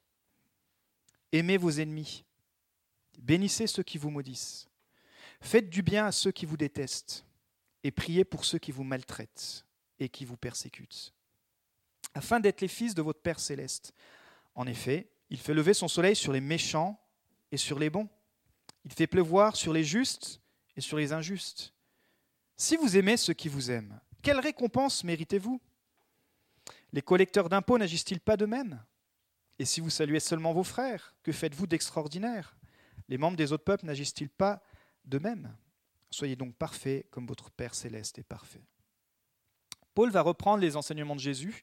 aimez 1.31 1.57
vos 1.57 1.71
ennemis, 1.71 2.23
bénissez 3.19 3.67
ceux 3.67 3.83
qui 3.83 3.97
vous 3.97 4.09
maudissent, 4.09 4.69
faites 5.41 5.69
du 5.69 5.81
bien 5.81 6.05
à 6.05 6.11
ceux 6.11 6.31
qui 6.31 6.45
vous 6.45 6.57
détestent 6.57 7.25
et 7.83 7.91
priez 7.91 8.25
pour 8.25 8.45
ceux 8.45 8.59
qui 8.59 8.71
vous 8.71 8.83
maltraitent 8.83 9.65
et 9.99 10.09
qui 10.09 10.25
vous 10.25 10.37
persécutent, 10.37 11.13
afin 12.13 12.39
d'être 12.39 12.61
les 12.61 12.67
fils 12.67 12.93
de 12.95 13.01
votre 13.01 13.21
Père 13.21 13.39
céleste. 13.39 13.93
En 14.55 14.67
effet, 14.67 15.09
il 15.29 15.39
fait 15.39 15.53
lever 15.53 15.73
son 15.73 15.87
soleil 15.87 16.15
sur 16.15 16.33
les 16.33 16.41
méchants 16.41 16.99
et 17.51 17.57
sur 17.57 17.79
les 17.79 17.89
bons. 17.89 18.09
Il 18.83 18.91
fait 18.91 19.07
pleuvoir 19.07 19.55
sur 19.55 19.73
les 19.73 19.83
justes 19.83 20.41
et 20.75 20.81
sur 20.81 20.97
les 20.97 21.13
injustes. 21.13 21.73
Si 22.57 22.75
vous 22.75 22.97
aimez 22.97 23.17
ceux 23.17 23.33
qui 23.33 23.47
vous 23.47 23.71
aiment, 23.71 23.99
quelle 24.21 24.39
récompense 24.39 25.03
méritez-vous? 25.03 25.61
Les 26.91 27.01
collecteurs 27.01 27.47
d'impôts 27.47 27.77
n'agissent-ils 27.77 28.19
pas 28.19 28.37
de 28.37 28.45
même? 28.45 28.83
Et 29.61 29.65
si 29.65 29.79
vous 29.79 29.91
saluez 29.91 30.19
seulement 30.19 30.53
vos 30.53 30.63
frères, 30.63 31.13
que 31.21 31.31
faites-vous 31.31 31.67
d'extraordinaire? 31.67 32.57
Les 33.07 33.19
membres 33.19 33.37
des 33.37 33.51
autres 33.51 33.63
peuples 33.63 33.85
n'agissent-ils 33.85 34.27
pas 34.27 34.63
de 35.05 35.19
même 35.19 35.55
Soyez 36.09 36.35
donc 36.35 36.55
parfaits 36.55 37.07
comme 37.11 37.27
votre 37.27 37.51
Père 37.51 37.75
céleste 37.75 38.17
est 38.17 38.23
parfait. 38.23 38.65
Paul 39.93 40.09
va 40.09 40.21
reprendre 40.21 40.61
les 40.63 40.75
enseignements 40.75 41.15
de 41.15 41.19
Jésus 41.19 41.61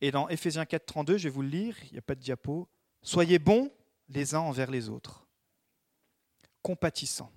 et 0.00 0.12
dans 0.12 0.28
Éphésiens 0.28 0.64
4, 0.64 0.86
32, 0.86 1.18
je 1.18 1.24
vais 1.24 1.34
vous 1.34 1.42
le 1.42 1.48
lire, 1.48 1.76
il 1.86 1.94
n'y 1.94 1.98
a 1.98 2.02
pas 2.02 2.14
de 2.14 2.20
diapo. 2.20 2.68
Soyez 3.02 3.40
bons 3.40 3.72
les 4.08 4.36
uns 4.36 4.40
envers 4.40 4.70
les 4.70 4.88
autres, 4.88 5.26
compatissants 6.62 7.32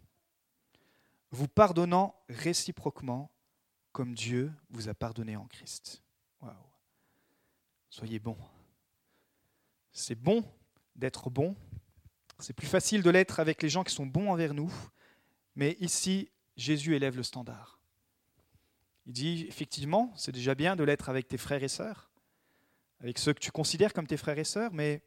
vous 1.31 1.47
pardonnant 1.47 2.13
réciproquement 2.29 3.31
comme 3.91 4.13
Dieu 4.13 4.53
vous 4.69 4.89
a 4.89 4.93
pardonné 4.93 5.35
en 5.37 5.47
Christ. 5.47 6.03
Waouh. 6.39 6.53
Soyez 7.89 8.19
bons. 8.19 8.37
C'est 9.93 10.15
bon 10.15 10.43
d'être 10.95 11.29
bon. 11.29 11.55
C'est 12.39 12.53
plus 12.53 12.67
facile 12.67 13.03
de 13.03 13.09
l'être 13.09 13.39
avec 13.39 13.61
les 13.61 13.69
gens 13.69 13.83
qui 13.83 13.93
sont 13.93 14.05
bons 14.05 14.29
envers 14.29 14.53
nous. 14.53 14.71
Mais 15.55 15.77
ici, 15.79 16.29
Jésus 16.57 16.95
élève 16.95 17.15
le 17.15 17.23
standard. 17.23 17.79
Il 19.05 19.13
dit, 19.13 19.45
effectivement, 19.47 20.11
c'est 20.15 20.31
déjà 20.31 20.55
bien 20.55 20.75
de 20.75 20.83
l'être 20.83 21.09
avec 21.09 21.27
tes 21.27 21.37
frères 21.37 21.63
et 21.63 21.67
sœurs, 21.67 22.09
avec 22.99 23.17
ceux 23.17 23.33
que 23.33 23.39
tu 23.39 23.51
considères 23.51 23.93
comme 23.93 24.07
tes 24.07 24.17
frères 24.17 24.39
et 24.39 24.43
sœurs, 24.43 24.73
mais 24.73 25.01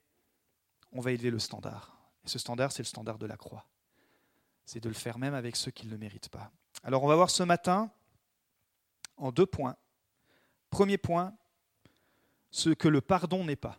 on 0.92 1.00
va 1.00 1.12
élever 1.12 1.30
le 1.30 1.38
standard. 1.38 1.98
Et 2.24 2.28
ce 2.28 2.38
standard, 2.38 2.72
c'est 2.72 2.82
le 2.82 2.88
standard 2.88 3.18
de 3.18 3.26
la 3.26 3.36
croix 3.36 3.66
c'est 4.66 4.80
de 4.80 4.88
le 4.88 4.94
faire 4.94 5.18
même 5.18 5.34
avec 5.34 5.56
ceux 5.56 5.70
qui 5.70 5.86
ne 5.86 5.92
le 5.92 5.98
méritent 5.98 6.28
pas. 6.28 6.50
Alors 6.82 7.04
on 7.04 7.06
va 7.06 7.14
voir 7.14 7.30
ce 7.30 7.44
matin 7.44 7.90
en 9.16 9.30
deux 9.30 9.46
points. 9.46 9.76
Premier 10.70 10.98
point, 10.98 11.34
ce 12.50 12.70
que 12.70 12.88
le 12.88 13.00
pardon 13.00 13.44
n'est 13.44 13.56
pas. 13.56 13.78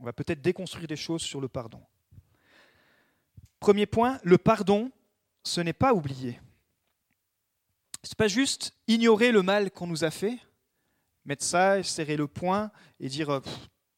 On 0.00 0.04
va 0.04 0.14
peut-être 0.14 0.40
déconstruire 0.40 0.88
des 0.88 0.96
choses 0.96 1.20
sur 1.20 1.40
le 1.40 1.48
pardon. 1.48 1.82
Premier 3.60 3.84
point, 3.84 4.18
le 4.24 4.38
pardon, 4.38 4.90
ce 5.44 5.60
n'est 5.60 5.74
pas 5.74 5.92
oublier. 5.92 6.40
Ce 8.02 8.10
n'est 8.10 8.16
pas 8.16 8.28
juste 8.28 8.72
ignorer 8.88 9.30
le 9.30 9.42
mal 9.42 9.70
qu'on 9.70 9.86
nous 9.86 10.02
a 10.02 10.10
fait, 10.10 10.38
mettre 11.26 11.44
ça, 11.44 11.82
serrer 11.82 12.16
le 12.16 12.26
poing 12.26 12.70
et 12.98 13.08
dire 13.08 13.42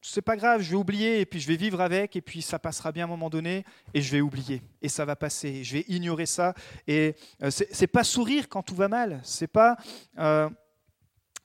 c'est 0.01 0.21
pas 0.21 0.35
grave, 0.35 0.61
je 0.61 0.71
vais 0.71 0.75
oublier 0.75 1.21
et 1.21 1.25
puis 1.25 1.39
je 1.39 1.47
vais 1.47 1.55
vivre 1.55 1.79
avec 1.79 2.17
et 2.17 2.21
puis 2.21 2.41
ça 2.41 2.59
passera 2.59 2.91
bien 2.91 3.05
à 3.05 3.07
un 3.07 3.09
moment 3.09 3.29
donné 3.29 3.63
et 3.93 4.01
je 4.01 4.11
vais 4.11 4.19
oublier 4.19 4.61
et 4.81 4.89
ça 4.89 5.05
va 5.05 5.15
passer. 5.15 5.63
Je 5.63 5.77
vais 5.77 5.85
ignorer 5.87 6.25
ça 6.25 6.53
et 6.85 7.15
euh, 7.41 7.49
c'est 7.49 7.87
pas 7.87 8.03
sourire 8.03 8.49
quand 8.49 8.61
tout 8.61 8.75
va 8.75 8.89
mal. 8.89 9.21
C'est 9.23 9.47
pas 9.47 9.77
euh, 10.17 10.49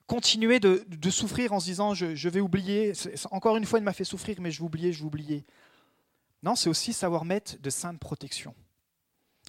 continuer 0.09 0.59
de, 0.59 1.11
souffrir 1.11 1.53
en 1.53 1.61
se 1.61 1.67
disant 1.67 1.95
je, 1.95 2.29
vais 2.29 2.41
oublier. 2.41 2.93
Encore 3.31 3.57
une 3.57 3.65
fois, 3.65 3.79
il 3.79 3.85
m'a 3.85 3.93
fait 3.93 4.05
souffrir, 4.05 4.41
mais 4.41 4.51
je 4.51 4.59
vais 4.59 4.65
oublier, 4.65 4.93
je 4.93 5.01
vais 5.01 5.07
oublier. 5.07 5.45
Non, 6.43 6.57
c'est 6.57 6.69
aussi 6.69 6.93
savoir 6.93 7.25
mettre 7.25 7.61
de 7.61 7.71
saintes 7.71 8.01
protections. 8.01 8.55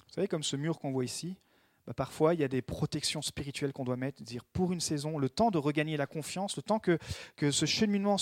Vous 0.06 0.14
savez, 0.14 0.28
comme 0.28 0.42
ce 0.42 0.56
mur 0.56 0.78
qu'on 0.78 0.92
voit 0.92 1.04
ici, 1.04 1.36
bah, 1.86 1.94
parfois 1.94 2.34
il 2.34 2.40
y 2.40 2.44
a 2.44 2.48
des 2.48 2.62
protections 2.62 3.22
spirituelles 3.22 3.72
qu'on 3.72 3.84
doit 3.84 3.96
mettre, 3.96 4.22
dire 4.22 4.44
pour 4.44 4.72
une 4.72 4.80
saison, 4.80 5.18
le 5.18 5.30
temps 5.30 5.50
de 5.50 5.58
regagner 5.58 5.96
la 5.96 6.06
confiance, 6.06 6.56
le 6.56 6.62
temps 6.62 6.78
que, 6.78 6.98
que 7.36 7.50
ce 7.50 7.64
cheminement, 7.64 8.16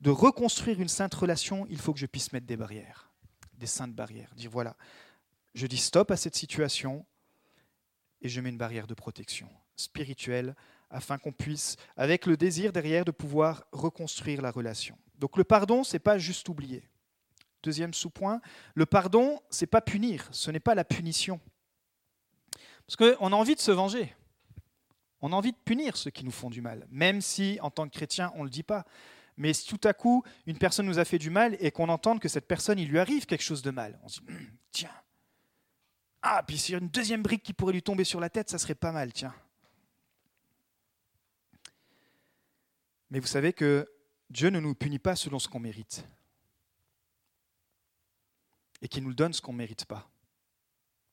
de 0.00 0.10
reconstruire 0.10 0.80
une 0.80 0.88
sainte 0.88 1.14
relation, 1.14 1.66
il 1.68 1.78
faut 1.78 1.92
que 1.92 1.98
je 1.98 2.06
puisse 2.06 2.32
mettre 2.32 2.46
des 2.46 2.56
barrières, 2.56 3.10
des 3.58 3.66
saintes 3.66 3.94
barrières. 3.94 4.32
Dire 4.34 4.50
voilà, 4.50 4.76
je 5.54 5.66
dis 5.66 5.76
stop 5.76 6.10
à 6.10 6.16
cette 6.16 6.36
situation 6.36 7.04
et 8.22 8.28
je 8.28 8.40
mets 8.40 8.48
une 8.48 8.58
barrière 8.58 8.86
de 8.86 8.94
protection 8.94 9.48
spirituelle 9.76 10.54
afin 10.92 11.18
qu'on 11.18 11.32
puisse, 11.32 11.76
avec 11.96 12.26
le 12.26 12.36
désir 12.36 12.72
derrière, 12.72 13.04
de 13.04 13.10
pouvoir 13.10 13.64
reconstruire 13.72 14.42
la 14.42 14.50
relation. 14.50 14.96
Donc 15.18 15.36
le 15.36 15.44
pardon, 15.44 15.84
c'est 15.84 15.98
pas 15.98 16.18
juste 16.18 16.48
oublier. 16.48 16.88
Deuxième 17.62 17.94
sous-point, 17.94 18.40
le 18.74 18.86
pardon, 18.86 19.40
c'est 19.50 19.66
pas 19.66 19.80
punir, 19.80 20.28
ce 20.32 20.50
n'est 20.50 20.60
pas 20.60 20.74
la 20.74 20.84
punition. 20.84 21.40
Parce 22.86 22.96
qu'on 22.96 23.32
a 23.32 23.36
envie 23.36 23.54
de 23.54 23.60
se 23.60 23.70
venger. 23.70 24.14
On 25.20 25.32
a 25.32 25.36
envie 25.36 25.52
de 25.52 25.58
punir 25.64 25.96
ceux 25.96 26.10
qui 26.10 26.24
nous 26.24 26.32
font 26.32 26.50
du 26.50 26.60
mal, 26.60 26.86
même 26.90 27.20
si 27.20 27.58
en 27.62 27.70
tant 27.70 27.88
que 27.88 27.94
chrétien, 27.94 28.32
on 28.34 28.40
ne 28.40 28.44
le 28.44 28.50
dit 28.50 28.64
pas. 28.64 28.84
Mais 29.36 29.52
si 29.52 29.66
tout 29.66 29.80
à 29.84 29.94
coup, 29.94 30.24
une 30.46 30.58
personne 30.58 30.86
nous 30.86 30.98
a 30.98 31.04
fait 31.04 31.18
du 31.18 31.30
mal 31.30 31.56
et 31.60 31.70
qu'on 31.70 31.88
entende 31.88 32.20
que 32.20 32.28
cette 32.28 32.46
personne, 32.48 32.78
il 32.78 32.88
lui 32.88 32.98
arrive 32.98 33.26
quelque 33.26 33.42
chose 33.42 33.62
de 33.62 33.70
mal, 33.70 33.98
on 34.02 34.08
se 34.08 34.20
dit, 34.20 34.26
hum, 34.28 34.50
tiens, 34.72 34.90
ah, 36.22 36.42
puis 36.46 36.56
s'il 36.56 36.72
y 36.72 36.76
a 36.76 36.78
une 36.78 36.88
deuxième 36.88 37.22
brique 37.22 37.42
qui 37.42 37.52
pourrait 37.52 37.72
lui 37.72 37.82
tomber 37.82 38.04
sur 38.04 38.20
la 38.20 38.30
tête, 38.30 38.48
ça 38.48 38.58
serait 38.58 38.76
pas 38.76 38.92
mal, 38.92 39.12
tiens. 39.12 39.34
Mais 43.12 43.20
vous 43.20 43.26
savez 43.26 43.52
que 43.52 43.86
Dieu 44.30 44.48
ne 44.48 44.58
nous 44.58 44.74
punit 44.74 44.98
pas 44.98 45.16
selon 45.16 45.38
ce 45.38 45.46
qu'on 45.46 45.60
mérite. 45.60 46.02
Et 48.80 48.88
qu'il 48.88 49.04
nous 49.04 49.12
donne 49.12 49.34
ce 49.34 49.42
qu'on 49.42 49.52
ne 49.52 49.58
mérite 49.58 49.84
pas. 49.84 50.10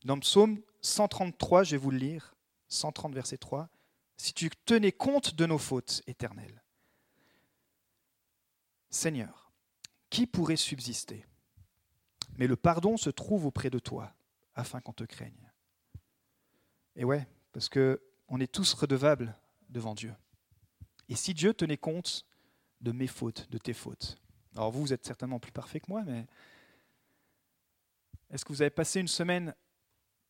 Dans 0.05 0.15
le 0.15 0.21
psaume 0.21 0.61
133, 0.79 1.65
je 1.65 1.71
vais 1.71 1.77
vous 1.77 1.91
le 1.91 1.97
lire, 1.97 2.33
130 2.69 3.13
verset 3.13 3.37
3, 3.37 3.67
si 4.15 4.33
tu 4.33 4.49
tenais 4.49 4.93
compte 4.93 5.35
de 5.35 5.45
nos 5.45 5.57
fautes 5.57 6.01
éternelles. 6.07 6.63
Seigneur, 8.89 9.51
qui 10.09 10.25
pourrait 10.25 10.55
subsister? 10.55 11.25
Mais 12.37 12.47
le 12.47 12.55
pardon 12.55 12.95
se 12.95 13.09
trouve 13.09 13.45
auprès 13.45 13.69
de 13.69 13.79
toi, 13.79 14.15
afin 14.55 14.79
qu'on 14.79 14.93
te 14.93 15.03
craigne. 15.03 15.51
Et 16.95 17.03
ouais, 17.03 17.27
parce 17.51 17.67
que 17.67 18.01
on 18.29 18.39
est 18.39 18.51
tous 18.51 18.73
redevables 18.73 19.35
devant 19.67 19.95
Dieu. 19.95 20.15
Et 21.09 21.15
si 21.15 21.33
Dieu 21.33 21.53
tenait 21.53 21.77
compte 21.77 22.25
de 22.81 22.91
mes 22.91 23.07
fautes, 23.07 23.49
de 23.49 23.57
tes 23.57 23.73
fautes, 23.73 24.17
alors 24.55 24.71
vous, 24.71 24.81
vous 24.81 24.93
êtes 24.93 25.05
certainement 25.05 25.39
plus 25.39 25.51
parfait 25.51 25.79
que 25.79 25.89
moi, 25.89 26.03
mais 26.05 26.27
est-ce 28.29 28.45
que 28.45 28.53
vous 28.53 28.61
avez 28.61 28.69
passé 28.69 28.99
une 28.99 29.07
semaine 29.07 29.55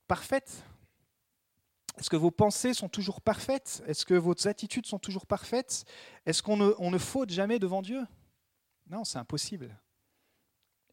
parfaite? 0.08 0.64
Est-ce 1.98 2.10
que 2.10 2.16
vos 2.16 2.32
pensées 2.32 2.74
sont 2.74 2.88
toujours 2.88 3.22
parfaites? 3.22 3.84
Est-ce 3.86 4.06
que 4.06 4.14
vos 4.14 4.48
attitudes 4.48 4.86
sont 4.86 5.00
toujours 5.00 5.26
parfaites? 5.26 5.84
Est-ce 6.26 6.42
qu'on 6.42 6.58
ne, 6.58 6.98
faute 6.98 7.30
jamais 7.30 7.60
devant 7.60 7.82
Dieu? 7.82 8.06
Non, 8.88 9.04
c'est 9.04 9.18
impossible. 9.18 9.78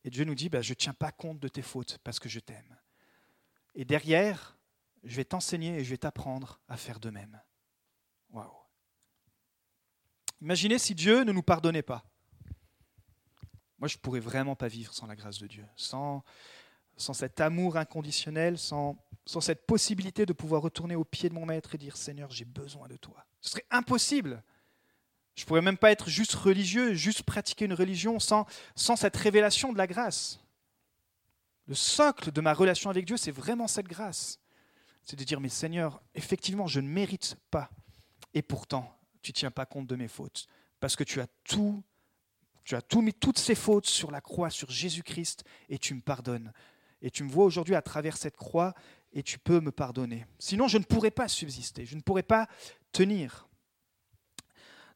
Et 0.02 0.10
Dieu 0.10 0.24
nous 0.24 0.34
dit, 0.34 0.48
bah, 0.48 0.62
je 0.62 0.72
ne 0.72 0.74
tiens 0.74 0.94
pas 0.94 1.12
compte 1.12 1.38
de 1.38 1.48
tes 1.48 1.62
fautes 1.62 1.98
parce 2.02 2.18
que 2.18 2.28
je 2.28 2.40
t'aime. 2.40 2.76
Et 3.76 3.84
derrière, 3.84 4.58
je 5.04 5.16
vais 5.16 5.24
t'enseigner 5.24 5.76
et 5.76 5.84
je 5.84 5.90
vais 5.90 5.98
t'apprendre 5.98 6.60
à 6.68 6.76
faire 6.76 6.98
de 6.98 7.10
même. 7.10 7.40
Waouh. 8.30 8.65
Imaginez 10.40 10.78
si 10.78 10.94
Dieu 10.94 11.24
ne 11.24 11.32
nous 11.32 11.42
pardonnait 11.42 11.82
pas. 11.82 12.04
Moi, 13.78 13.88
je 13.88 13.96
ne 13.96 14.00
pourrais 14.00 14.20
vraiment 14.20 14.56
pas 14.56 14.68
vivre 14.68 14.92
sans 14.92 15.06
la 15.06 15.16
grâce 15.16 15.38
de 15.38 15.46
Dieu, 15.46 15.66
sans, 15.76 16.24
sans 16.96 17.12
cet 17.12 17.40
amour 17.40 17.76
inconditionnel, 17.76 18.58
sans, 18.58 18.96
sans 19.26 19.40
cette 19.40 19.66
possibilité 19.66 20.24
de 20.24 20.32
pouvoir 20.32 20.62
retourner 20.62 20.96
au 20.96 21.04
pied 21.04 21.28
de 21.28 21.34
mon 21.34 21.46
maître 21.46 21.74
et 21.74 21.78
dire 21.78 21.96
Seigneur, 21.96 22.30
j'ai 22.30 22.44
besoin 22.44 22.88
de 22.88 22.96
toi. 22.96 23.26
Ce 23.40 23.50
serait 23.50 23.66
impossible. 23.70 24.42
Je 25.34 25.42
ne 25.42 25.46
pourrais 25.46 25.62
même 25.62 25.76
pas 25.76 25.90
être 25.90 26.08
juste 26.08 26.34
religieux, 26.34 26.94
juste 26.94 27.22
pratiquer 27.22 27.66
une 27.66 27.74
religion 27.74 28.18
sans, 28.18 28.46
sans 28.74 28.96
cette 28.96 29.16
révélation 29.16 29.72
de 29.72 29.78
la 29.78 29.86
grâce. 29.86 30.40
Le 31.66 31.74
socle 31.74 32.32
de 32.32 32.40
ma 32.40 32.54
relation 32.54 32.88
avec 32.88 33.04
Dieu, 33.04 33.16
c'est 33.16 33.32
vraiment 33.32 33.68
cette 33.68 33.88
grâce. 33.88 34.38
C'est 35.04 35.16
de 35.16 35.24
dire, 35.24 35.40
mais 35.40 35.48
Seigneur, 35.48 36.00
effectivement, 36.14 36.66
je 36.66 36.80
ne 36.80 36.88
mérite 36.88 37.36
pas. 37.50 37.70
Et 38.32 38.42
pourtant, 38.42 38.95
tu 39.26 39.38
ne 39.38 39.40
tiens 39.40 39.50
pas 39.50 39.66
compte 39.66 39.86
de 39.86 39.96
mes 39.96 40.08
fautes. 40.08 40.46
Parce 40.80 40.96
que 40.96 41.04
tu 41.04 41.20
as 41.20 41.26
tout 41.44 41.82
Tu 42.64 42.74
as 42.74 42.82
tout 42.82 43.00
mis 43.00 43.14
toutes 43.14 43.38
ces 43.38 43.54
fautes 43.54 43.86
sur 43.86 44.10
la 44.10 44.20
croix, 44.20 44.50
sur 44.50 44.70
Jésus-Christ, 44.70 45.44
et 45.68 45.78
tu 45.78 45.94
me 45.94 46.00
pardonnes. 46.00 46.52
Et 47.00 47.10
tu 47.10 47.22
me 47.22 47.30
vois 47.30 47.44
aujourd'hui 47.44 47.76
à 47.76 47.82
travers 47.82 48.16
cette 48.16 48.36
croix, 48.36 48.74
et 49.12 49.22
tu 49.22 49.38
peux 49.38 49.60
me 49.60 49.70
pardonner. 49.70 50.26
Sinon, 50.38 50.66
je 50.66 50.78
ne 50.78 50.84
pourrais 50.84 51.12
pas 51.12 51.28
subsister, 51.28 51.86
je 51.86 51.94
ne 51.94 52.00
pourrais 52.00 52.24
pas 52.24 52.48
tenir. 52.90 53.48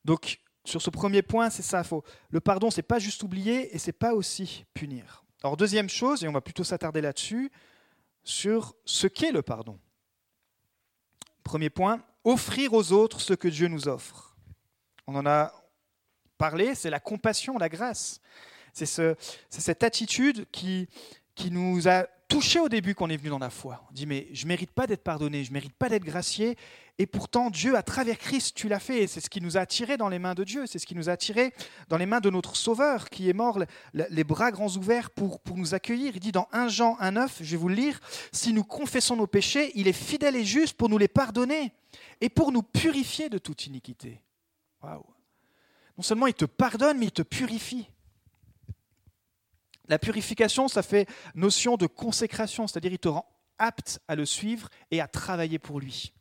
Donc, 0.05 0.41
sur 0.65 0.83
ce 0.83 0.91
premier 0.91 1.23
point, 1.23 1.49
c'est 1.49 1.63
ça. 1.63 1.85
Faut, 1.85 2.03
le 2.31 2.41
pardon, 2.41 2.71
c'est 2.71 2.83
pas 2.83 2.99
juste 2.99 3.23
oublier, 3.23 3.75
et 3.75 3.79
c'est 3.79 3.93
pas 3.93 4.15
aussi 4.15 4.65
punir. 4.75 5.25
Alors, 5.43 5.57
deuxième 5.57 5.89
chose, 5.89 6.25
et 6.25 6.29
on 6.29 6.33
va 6.33 6.41
plutôt 6.41 6.65
s'attarder 6.65 7.01
là-dessus, 7.01 7.51
sur 8.25 8.75
ce 8.85 9.07
qu'est 9.07 9.33
le 9.33 9.43
pardon. 9.43 9.79
Premier 11.45 11.71
point, 11.71 12.05
offrir 12.25 12.73
aux 12.73 12.93
autres 12.93 13.21
ce 13.21 13.35
que 13.35 13.49
Dieu 13.49 13.69
nous 13.69 13.89
offre. 13.89 14.37
On 15.07 15.15
en 15.15 15.27
a 15.27 15.53
parlé, 16.39 16.75
c'est 16.75 16.91
la 16.91 17.01
compassion, 17.01 17.59
la 17.59 17.69
grâce. 17.69 18.21
C'est 18.73 18.87
ce, 18.87 19.17
cette 19.49 19.83
attitude 19.83 20.47
qui 20.51 20.89
nous 21.51 21.89
a 21.89 22.07
touchés 22.31 22.61
au 22.61 22.69
début 22.69 22.95
qu'on 22.95 23.11
est 23.11 23.17
venu 23.17 23.29
dans 23.29 23.41
la 23.41 23.51
foi. 23.51 23.85
On 23.91 23.93
dit 23.93 24.07
mais 24.07 24.29
je 24.33 24.45
ne 24.45 24.49
mérite 24.49 24.71
pas 24.71 24.87
d'être 24.87 25.03
pardonné, 25.03 25.45
je 25.45 25.51
ne 25.51 25.55
mérite 25.55 25.75
pas 25.75 25.89
d'être 25.89 26.05
gracié, 26.05 26.57
et 26.97 27.07
pourtant 27.07 27.51
Dieu, 27.51 27.77
à 27.77 27.83
travers 27.83 28.19
Christ, 28.19 28.55
tu 28.55 28.69
l'as 28.69 28.79
fait, 28.79 29.03
et 29.03 29.07
c'est 29.07 29.21
ce 29.21 29.29
qui 29.29 29.41
nous 29.41 29.57
a 29.57 29.61
attirés 29.61 29.97
dans 29.97 30.09
les 30.09 30.21
mains 30.21 30.35
de 30.35 30.45
Dieu, 30.45 30.67
c'est 30.67 30.79
ce 30.79 30.87
qui 30.87 30.95
nous 30.95 31.09
a 31.09 31.13
attirés 31.13 31.53
dans 31.89 31.97
les 31.97 32.07
mains 32.07 32.21
de 32.21 32.31
notre 32.31 32.57
Sauveur, 32.57 33.11
qui 33.11 33.29
est 33.29 33.33
mort 33.33 33.59
les 33.93 34.25
bras 34.25 34.53
grands 34.53 34.75
ouverts 34.77 35.11
pour, 35.11 35.41
pour 35.41 35.57
nous 35.57 35.75
accueillir. 35.75 36.13
Il 36.15 36.21
dit 36.21 36.31
dans 36.33 36.49
1 36.53 36.69
Jean 36.69 36.97
1,9, 37.01 37.29
je 37.41 37.51
vais 37.51 37.57
vous 37.57 37.69
le 37.69 37.75
lire, 37.75 38.01
si 38.33 38.53
nous 38.53 38.65
confessons 38.65 39.17
nos 39.17 39.27
péchés, 39.27 39.73
il 39.75 39.89
est 39.89 39.93
fidèle 39.93 40.37
et 40.37 40.45
juste 40.45 40.77
pour 40.77 40.89
nous 40.89 40.99
les 40.99 41.09
pardonner 41.09 41.73
et 42.21 42.29
pour 42.29 42.53
nous 42.53 42.63
purifier 42.63 43.29
de 43.29 43.39
toute 43.39 43.67
iniquité. 43.67 44.23
Waouh 44.83 45.05
Non 45.97 46.03
seulement 46.03 46.29
il 46.29 46.35
te 46.35 46.45
pardonne, 46.45 46.99
mais 46.99 47.07
il 47.07 47.13
te 47.13 47.23
purifie. 47.23 47.89
La 49.91 49.99
purification, 49.99 50.69
ça 50.69 50.85
fait 50.85 51.09
notion 51.35 51.77
de 51.77 51.89
consécration, 51.89 52.69
c'est-à-dire 52.69 52.93
il 52.93 53.01
te 53.01 53.09
rend 53.09 53.29
apte 53.59 53.99
à 54.07 54.15
le 54.15 54.25
suivre 54.25 54.69
et 54.93 55.01
à 55.01 55.09
travailler 55.09 55.59
pour 55.59 55.81
lui, 55.81 56.13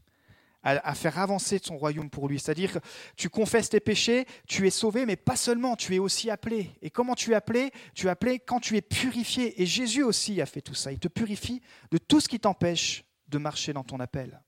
à, 0.63 0.95
faire 0.95 1.19
avancer 1.19 1.59
son 1.63 1.77
royaume 1.77 2.09
pour 2.09 2.27
lui. 2.27 2.39
C'est-à-dire 2.39 2.73
que 2.73 2.79
tu 3.15 3.29
confesses 3.29 3.69
tes 3.69 3.79
péchés, 3.79 4.25
tu 4.47 4.65
es 4.65 4.71
sauvé, 4.71 5.05
mais 5.05 5.15
pas 5.15 5.35
seulement, 5.35 5.75
tu 5.75 5.93
es 5.93 5.99
aussi 5.99 6.31
appelé. 6.31 6.71
Et 6.81 6.89
comment 6.89 7.13
tu 7.13 7.33
es 7.33 7.35
appelé? 7.35 7.71
Tu 7.93 8.07
es 8.07 8.09
appelé 8.09 8.39
quand 8.39 8.59
tu 8.59 8.75
es 8.75 8.81
purifié. 8.81 9.61
Et 9.61 9.67
Jésus 9.67 10.01
aussi 10.01 10.41
a 10.41 10.47
fait 10.47 10.61
tout 10.61 10.73
ça. 10.73 10.91
Il 10.91 10.97
te 10.97 11.07
purifie 11.07 11.61
de 11.91 11.99
tout 11.99 12.19
ce 12.19 12.27
qui 12.27 12.39
t'empêche 12.39 13.03
de 13.27 13.37
marcher 13.37 13.71
dans 13.71 13.83
ton 13.83 13.99
appel. 13.99 14.41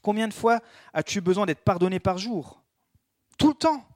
Combien 0.00 0.28
de 0.28 0.34
fois 0.34 0.60
as-tu 0.94 1.20
besoin 1.20 1.44
d'être 1.44 1.62
pardonné 1.62 2.00
par 2.00 2.16
jour? 2.16 2.62
Tout 3.36 3.48
le 3.48 3.54
temps. 3.54 3.86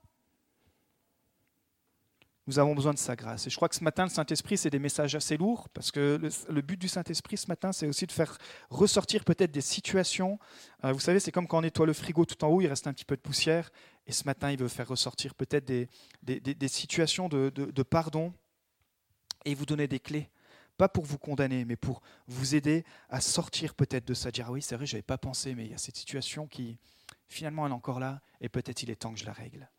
Nous 2.49 2.59
avons 2.59 2.75
besoin 2.75 2.93
de 2.93 2.99
sa 2.99 3.15
grâce. 3.15 3.47
Et 3.47 3.51
je 3.51 3.57
crois 3.57 3.69
que 3.69 3.77
ce 3.77 3.85
matin, 3.85 4.03
le 4.03 4.11
Saint-Esprit, 4.11 4.59
c'est 4.59 4.71
des 4.71 4.81
messages 4.81 5.15
assez 5.15 5.37
lourds, 5.37 5.69
parce 5.69 5.93
que 5.93 6.21
le, 6.49 6.61
but 6.61 6.77
du 6.77 6.89
Saint-Esprit 6.89 7.37
ce 7.37 7.47
matin, 7.47 7.73
c'est 7.73 7.87
aussi 7.87 8.07
de 8.07 8.13
faire 8.13 8.37
ressortir 8.69 9.25
peut-être 9.25 9.53
des 9.53 9.61
situations. 9.61 10.39
Euh, 10.85 10.93
vous 10.93 11.01
savez, 11.01 11.21
c'est 11.21 11.31
comme 11.31 11.47
quand 11.47 11.59
on 11.59 11.63
nettoie 11.63 11.87
le 11.87 11.93
frigo 11.93 12.25
tout 12.25 12.43
en 12.45 12.49
haut, 12.49 12.61
il 12.61 12.67
reste 12.67 12.89
un 12.89 12.93
petit 12.93 13.05
peu 13.05 13.17
de 13.17 13.21
poussière. 13.21 13.71
Et 14.09 14.13
ce 14.13 14.25
matin, 14.25 14.51
il 14.51 14.59
veut 14.59 14.69
faire 14.69 14.89
ressortir 14.89 15.35
peut-être 15.37 15.65
des, 15.65 15.89
des, 16.23 16.69
situations 16.69 17.29
de, 17.29 17.51
de 17.51 17.83
pardon 17.85 18.35
et 19.45 19.55
vous 19.55 19.67
donner 19.67 19.87
des 19.87 20.01
clés 20.01 20.29
pas 20.77 20.89
pour 20.89 21.05
vous 21.05 21.19
condamner, 21.19 21.65
mais 21.65 21.77
pour 21.77 22.03
vous 22.27 22.55
aider 22.55 22.85
à 23.09 23.21
sortir 23.21 23.75
peut-être 23.75 24.05
de 24.05 24.15
ça, 24.15 24.31
dire 24.31 24.47
ah 24.49 24.53
oui, 24.53 24.63
c'est 24.63 24.75
vrai, 24.75 24.87
je 24.87 24.95
n'avais 24.95 25.03
pas 25.03 25.19
pensé, 25.19 25.55
mais 25.55 25.67
il 25.67 25.71
y 25.71 25.75
a 25.75 25.79
cette 25.79 25.97
situation 25.97 26.47
qui, 26.47 26.79
finalement, 27.29 27.67
elle 27.67 27.73
est 27.73 27.75
encore 27.75 28.01
là, 28.01 28.21
et 28.41 28.49
peut-être 28.49 28.83
il 28.83 28.91
est 28.91 28.97
temps 28.97 29.13
que 29.13 29.21
je 29.21 29.27
la 29.27 29.33
règle. 29.33 29.71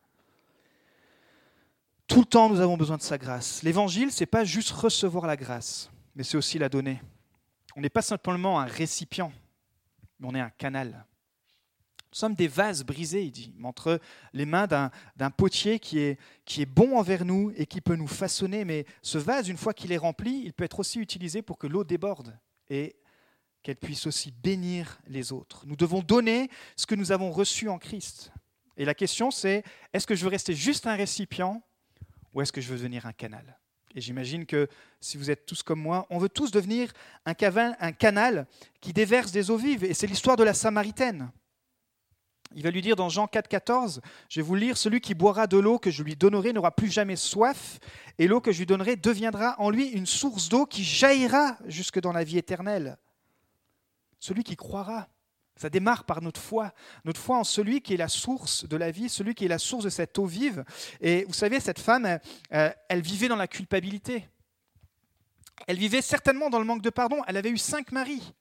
Tout 2.14 2.20
le 2.20 2.26
temps, 2.26 2.48
nous 2.48 2.60
avons 2.60 2.78
besoin 2.78 2.98
de 2.98 3.02
sa 3.02 3.18
grâce. 3.18 3.64
L'évangile, 3.64 4.12
c'est 4.12 4.28
pas 4.28 4.44
juste 4.44 4.70
recevoir 4.70 5.26
la 5.26 5.36
grâce, 5.36 5.90
mais 6.16 6.22
c'est 6.22 6.38
aussi 6.38 6.60
la 6.60 6.70
donner. 6.70 7.02
On 7.76 7.82
n'est 7.82 7.90
pas 7.90 8.04
simplement 8.04 8.60
un 8.60 8.66
récipient, 8.66 9.34
mais 10.20 10.28
on 10.28 10.36
est 10.36 10.40
un 10.40 10.52
canal. 10.52 11.08
Nous 12.12 12.20
sommes 12.20 12.36
des 12.36 12.48
vases 12.48 12.84
brisés, 12.84 13.24
il 13.24 13.32
dit, 13.32 13.56
entre 13.64 14.00
les 14.32 14.46
mains 14.46 14.68
d'un 14.68 15.32
potier 15.32 15.80
qui 15.80 15.98
est, 15.98 16.20
qui 16.46 16.62
est 16.62 16.68
bon 16.68 17.00
envers 17.00 17.26
nous 17.26 17.52
et 17.56 17.66
qui 17.66 17.82
peut 17.82 17.96
nous 17.96 18.06
façonner. 18.06 18.64
Mais 18.64 18.86
ce 19.02 19.18
vase, 19.18 19.50
une 19.50 19.58
fois 19.58 19.74
qu'il 19.74 19.92
est 19.92 19.98
rempli, 19.98 20.44
il 20.46 20.54
peut 20.54 20.66
être 20.66 20.82
aussi 20.82 21.00
utilisé 21.00 21.42
pour 21.42 21.58
que 21.58 21.66
l'eau 21.66 21.84
déborde 21.84 22.38
et 22.70 22.96
qu'elle 23.64 23.78
puisse 23.78 24.06
aussi 24.06 24.30
bénir 24.30 25.00
les 25.08 25.32
autres. 25.32 25.66
Nous 25.66 25.76
devons 25.76 26.04
donner 26.04 26.52
ce 26.76 26.86
que 26.86 26.94
nous 26.94 27.12
avons 27.12 27.32
reçu 27.32 27.70
en 27.70 27.80
Christ. 27.80 28.32
Et 28.78 28.86
la 28.86 28.94
question, 28.94 29.32
c'est 29.32 29.64
est-ce 29.94 30.06
que 30.06 30.14
je 30.14 30.24
veux 30.24 30.30
rester 30.30 30.54
juste 30.54 30.86
un 30.86 30.96
récipient 30.96 31.64
ou 32.34 32.42
est-ce 32.42 32.52
que 32.52 32.62
je 32.62 32.70
veux 32.70 32.78
devenir 32.78 33.06
un 33.06 33.14
canal? 33.14 33.60
Et 33.96 34.02
j'imagine 34.02 34.46
que 34.46 34.68
si 35.00 35.18
vous 35.18 35.30
êtes 35.30 35.46
tous 35.46 35.62
comme 35.62 35.80
moi, 35.80 36.08
on 36.10 36.18
veut 36.18 36.30
tous 36.30 36.52
devenir 36.52 36.92
un, 37.26 37.34
un 37.80 37.92
canal 37.92 38.48
qui 38.82 38.92
déverse 38.92 39.32
des 39.32 39.52
eaux 39.52 39.58
vives. 39.58 39.84
Et 39.84 39.94
c'est 39.94 40.08
l'histoire 40.08 40.36
de 40.36 40.44
la 40.44 40.54
Samaritaine. 40.54 41.32
Il 42.56 42.64
va 42.64 42.72
lui 42.72 42.82
dire 42.82 42.96
dans 42.96 43.10
Jean 43.10 43.28
4, 43.28 43.48
14, 43.48 44.02
je 44.30 44.40
vais 44.40 44.46
vous 44.46 44.56
lire, 44.56 44.78
celui 44.78 45.02
qui 45.02 45.16
boira 45.16 45.48
de 45.48 45.58
l'eau 45.58 45.80
que 45.80 45.90
je 45.90 46.04
lui 46.04 46.16
donnerai 46.16 46.54
n'aura 46.54 46.72
plus 46.72 46.90
jamais 46.90 47.16
soif, 47.16 47.80
et 48.20 48.28
l'eau 48.28 48.42
que 48.42 48.52
je 48.52 48.60
lui 48.60 48.66
donnerai 48.66 48.96
deviendra 48.96 49.60
en 49.60 49.70
lui 49.70 49.88
une 49.88 50.06
source 50.06 50.50
d'eau 50.50 50.66
qui 50.66 50.84
jaillira 50.84 51.58
jusque 51.66 52.00
dans 52.00 52.12
la 52.12 52.24
vie 52.24 52.38
éternelle. 52.38 52.98
Celui 54.20 54.44
qui 54.44 54.56
croira. 54.56 55.08
Ça 55.56 55.70
démarre 55.70 56.04
par 56.06 56.22
notre 56.22 56.42
foi, 56.42 56.74
notre 57.06 57.20
foi 57.20 57.38
en 57.38 57.44
celui 57.44 57.82
qui 57.82 57.94
est 57.94 57.98
la 57.98 58.08
source 58.08 58.68
de 58.68 58.76
la 58.76 58.92
vie, 58.92 59.08
celui 59.08 59.36
qui 59.36 59.46
est 59.46 59.50
la 59.50 59.60
source 59.60 59.84
de 59.84 59.90
cette 59.90 60.18
eau 60.18 60.26
vive. 60.26 60.64
Et 61.00 61.26
vous 61.26 61.34
savez, 61.34 61.60
cette 61.60 61.80
femme, 61.80 62.20
euh, 62.54 62.72
elle 62.90 63.02
vivait 63.02 63.28
dans 63.28 63.36
la 63.36 63.48
culpabilité. 63.48 64.28
Elle 65.68 65.78
vivait 65.78 66.02
certainement 66.02 66.50
dans 66.50 66.60
le 66.60 66.66
manque 66.66 66.82
de 66.82 66.90
pardon. 66.90 67.22
Elle 67.28 67.38
avait 67.38 67.52
eu 67.52 67.58
cinq 67.58 67.92
maris. 67.92 68.34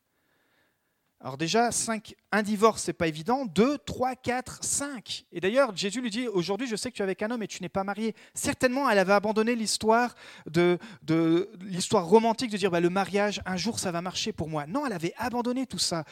Alors 1.24 1.36
déjà, 1.36 1.70
5, 1.70 2.16
un 2.32 2.42
divorce, 2.42 2.82
c'est 2.82 2.92
pas 2.92 3.06
évident. 3.06 3.46
2, 3.46 3.78
3, 3.78 4.16
4, 4.16 4.64
5. 4.64 5.24
Et 5.30 5.40
d'ailleurs, 5.40 5.74
Jésus 5.76 6.00
lui 6.00 6.10
dit, 6.10 6.26
aujourd'hui, 6.26 6.66
je 6.66 6.74
sais 6.74 6.90
que 6.90 6.96
tu 6.96 7.02
es 7.02 7.04
avec 7.04 7.22
un 7.22 7.30
homme 7.30 7.44
et 7.44 7.46
tu 7.46 7.62
n'es 7.62 7.68
pas 7.68 7.84
marié. 7.84 8.16
Certainement, 8.34 8.90
elle 8.90 8.98
avait 8.98 9.12
abandonné 9.12 9.54
l'histoire 9.54 10.16
de, 10.50 10.78
de 11.04 11.48
l'histoire 11.60 12.06
romantique 12.06 12.50
de 12.50 12.56
dire, 12.56 12.72
bah, 12.72 12.80
le 12.80 12.90
mariage, 12.90 13.40
un 13.46 13.56
jour, 13.56 13.78
ça 13.78 13.92
va 13.92 14.02
marcher 14.02 14.32
pour 14.32 14.48
moi. 14.48 14.66
Non, 14.66 14.84
elle 14.84 14.92
avait 14.92 15.14
abandonné 15.16 15.64
tout 15.64 15.78
ça. 15.78 16.02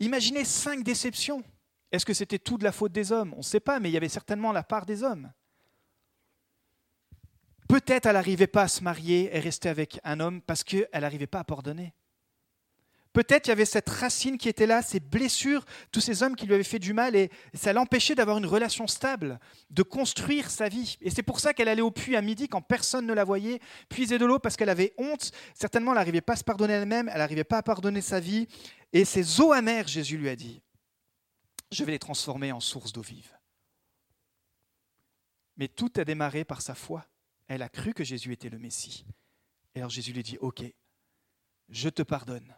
Imaginez 0.00 0.44
cinq 0.44 0.82
déceptions. 0.82 1.42
Est-ce 1.90 2.06
que 2.06 2.14
c'était 2.14 2.38
tout 2.38 2.58
de 2.58 2.64
la 2.64 2.72
faute 2.72 2.92
des 2.92 3.12
hommes? 3.12 3.32
On 3.34 3.38
ne 3.38 3.42
sait 3.42 3.60
pas, 3.60 3.80
mais 3.80 3.90
il 3.90 3.92
y 3.92 3.96
avait 3.96 4.08
certainement 4.08 4.52
la 4.52 4.62
part 4.62 4.86
des 4.86 5.02
hommes. 5.02 5.32
Peut-être 7.68 8.06
elle 8.06 8.14
n'arrivait 8.14 8.46
pas 8.46 8.62
à 8.62 8.68
se 8.68 8.82
marier 8.82 9.34
et 9.34 9.40
rester 9.40 9.68
avec 9.68 10.00
un 10.04 10.20
homme 10.20 10.40
parce 10.40 10.64
qu'elle 10.64 10.88
n'arrivait 10.94 11.26
pas 11.26 11.40
à 11.40 11.44
pardonner. 11.44 11.92
Peut-être 13.18 13.48
il 13.48 13.50
y 13.50 13.52
avait 13.52 13.64
cette 13.64 13.88
racine 13.88 14.38
qui 14.38 14.48
était 14.48 14.64
là, 14.64 14.80
ces 14.80 15.00
blessures, 15.00 15.64
tous 15.90 15.98
ces 16.00 16.22
hommes 16.22 16.36
qui 16.36 16.46
lui 16.46 16.54
avaient 16.54 16.62
fait 16.62 16.78
du 16.78 16.92
mal, 16.92 17.16
et 17.16 17.32
ça 17.52 17.72
l'empêchait 17.72 18.14
d'avoir 18.14 18.38
une 18.38 18.46
relation 18.46 18.86
stable, 18.86 19.40
de 19.70 19.82
construire 19.82 20.48
sa 20.52 20.68
vie. 20.68 20.96
Et 21.00 21.10
c'est 21.10 21.24
pour 21.24 21.40
ça 21.40 21.52
qu'elle 21.52 21.66
allait 21.66 21.82
au 21.82 21.90
puits 21.90 22.14
à 22.14 22.22
midi 22.22 22.46
quand 22.46 22.62
personne 22.62 23.06
ne 23.06 23.12
la 23.12 23.24
voyait, 23.24 23.58
puiser 23.88 24.18
de 24.18 24.24
l'eau 24.24 24.38
parce 24.38 24.56
qu'elle 24.56 24.68
avait 24.68 24.94
honte. 24.98 25.32
Certainement, 25.52 25.90
elle 25.90 25.98
n'arrivait 25.98 26.20
pas 26.20 26.34
à 26.34 26.36
se 26.36 26.44
pardonner 26.44 26.74
elle-même, 26.74 27.10
elle 27.12 27.18
n'arrivait 27.18 27.42
pas 27.42 27.56
à 27.56 27.62
pardonner 27.64 28.02
sa 28.02 28.20
vie. 28.20 28.46
Et 28.92 29.04
ces 29.04 29.40
eaux 29.40 29.50
amères, 29.50 29.88
Jésus 29.88 30.16
lui 30.16 30.28
a 30.28 30.36
dit, 30.36 30.62
je 31.72 31.82
vais 31.82 31.90
les 31.90 31.98
transformer 31.98 32.52
en 32.52 32.60
source 32.60 32.92
d'eau 32.92 33.02
vive. 33.02 33.36
Mais 35.56 35.66
tout 35.66 35.90
a 35.96 36.04
démarré 36.04 36.44
par 36.44 36.62
sa 36.62 36.76
foi. 36.76 37.04
Elle 37.48 37.62
a 37.62 37.68
cru 37.68 37.94
que 37.94 38.04
Jésus 38.04 38.32
était 38.32 38.48
le 38.48 38.60
Messie. 38.60 39.04
Et 39.74 39.80
alors 39.80 39.90
Jésus 39.90 40.12
lui 40.12 40.22
dit, 40.22 40.38
OK, 40.38 40.62
je 41.68 41.88
te 41.88 42.02
pardonne 42.02 42.54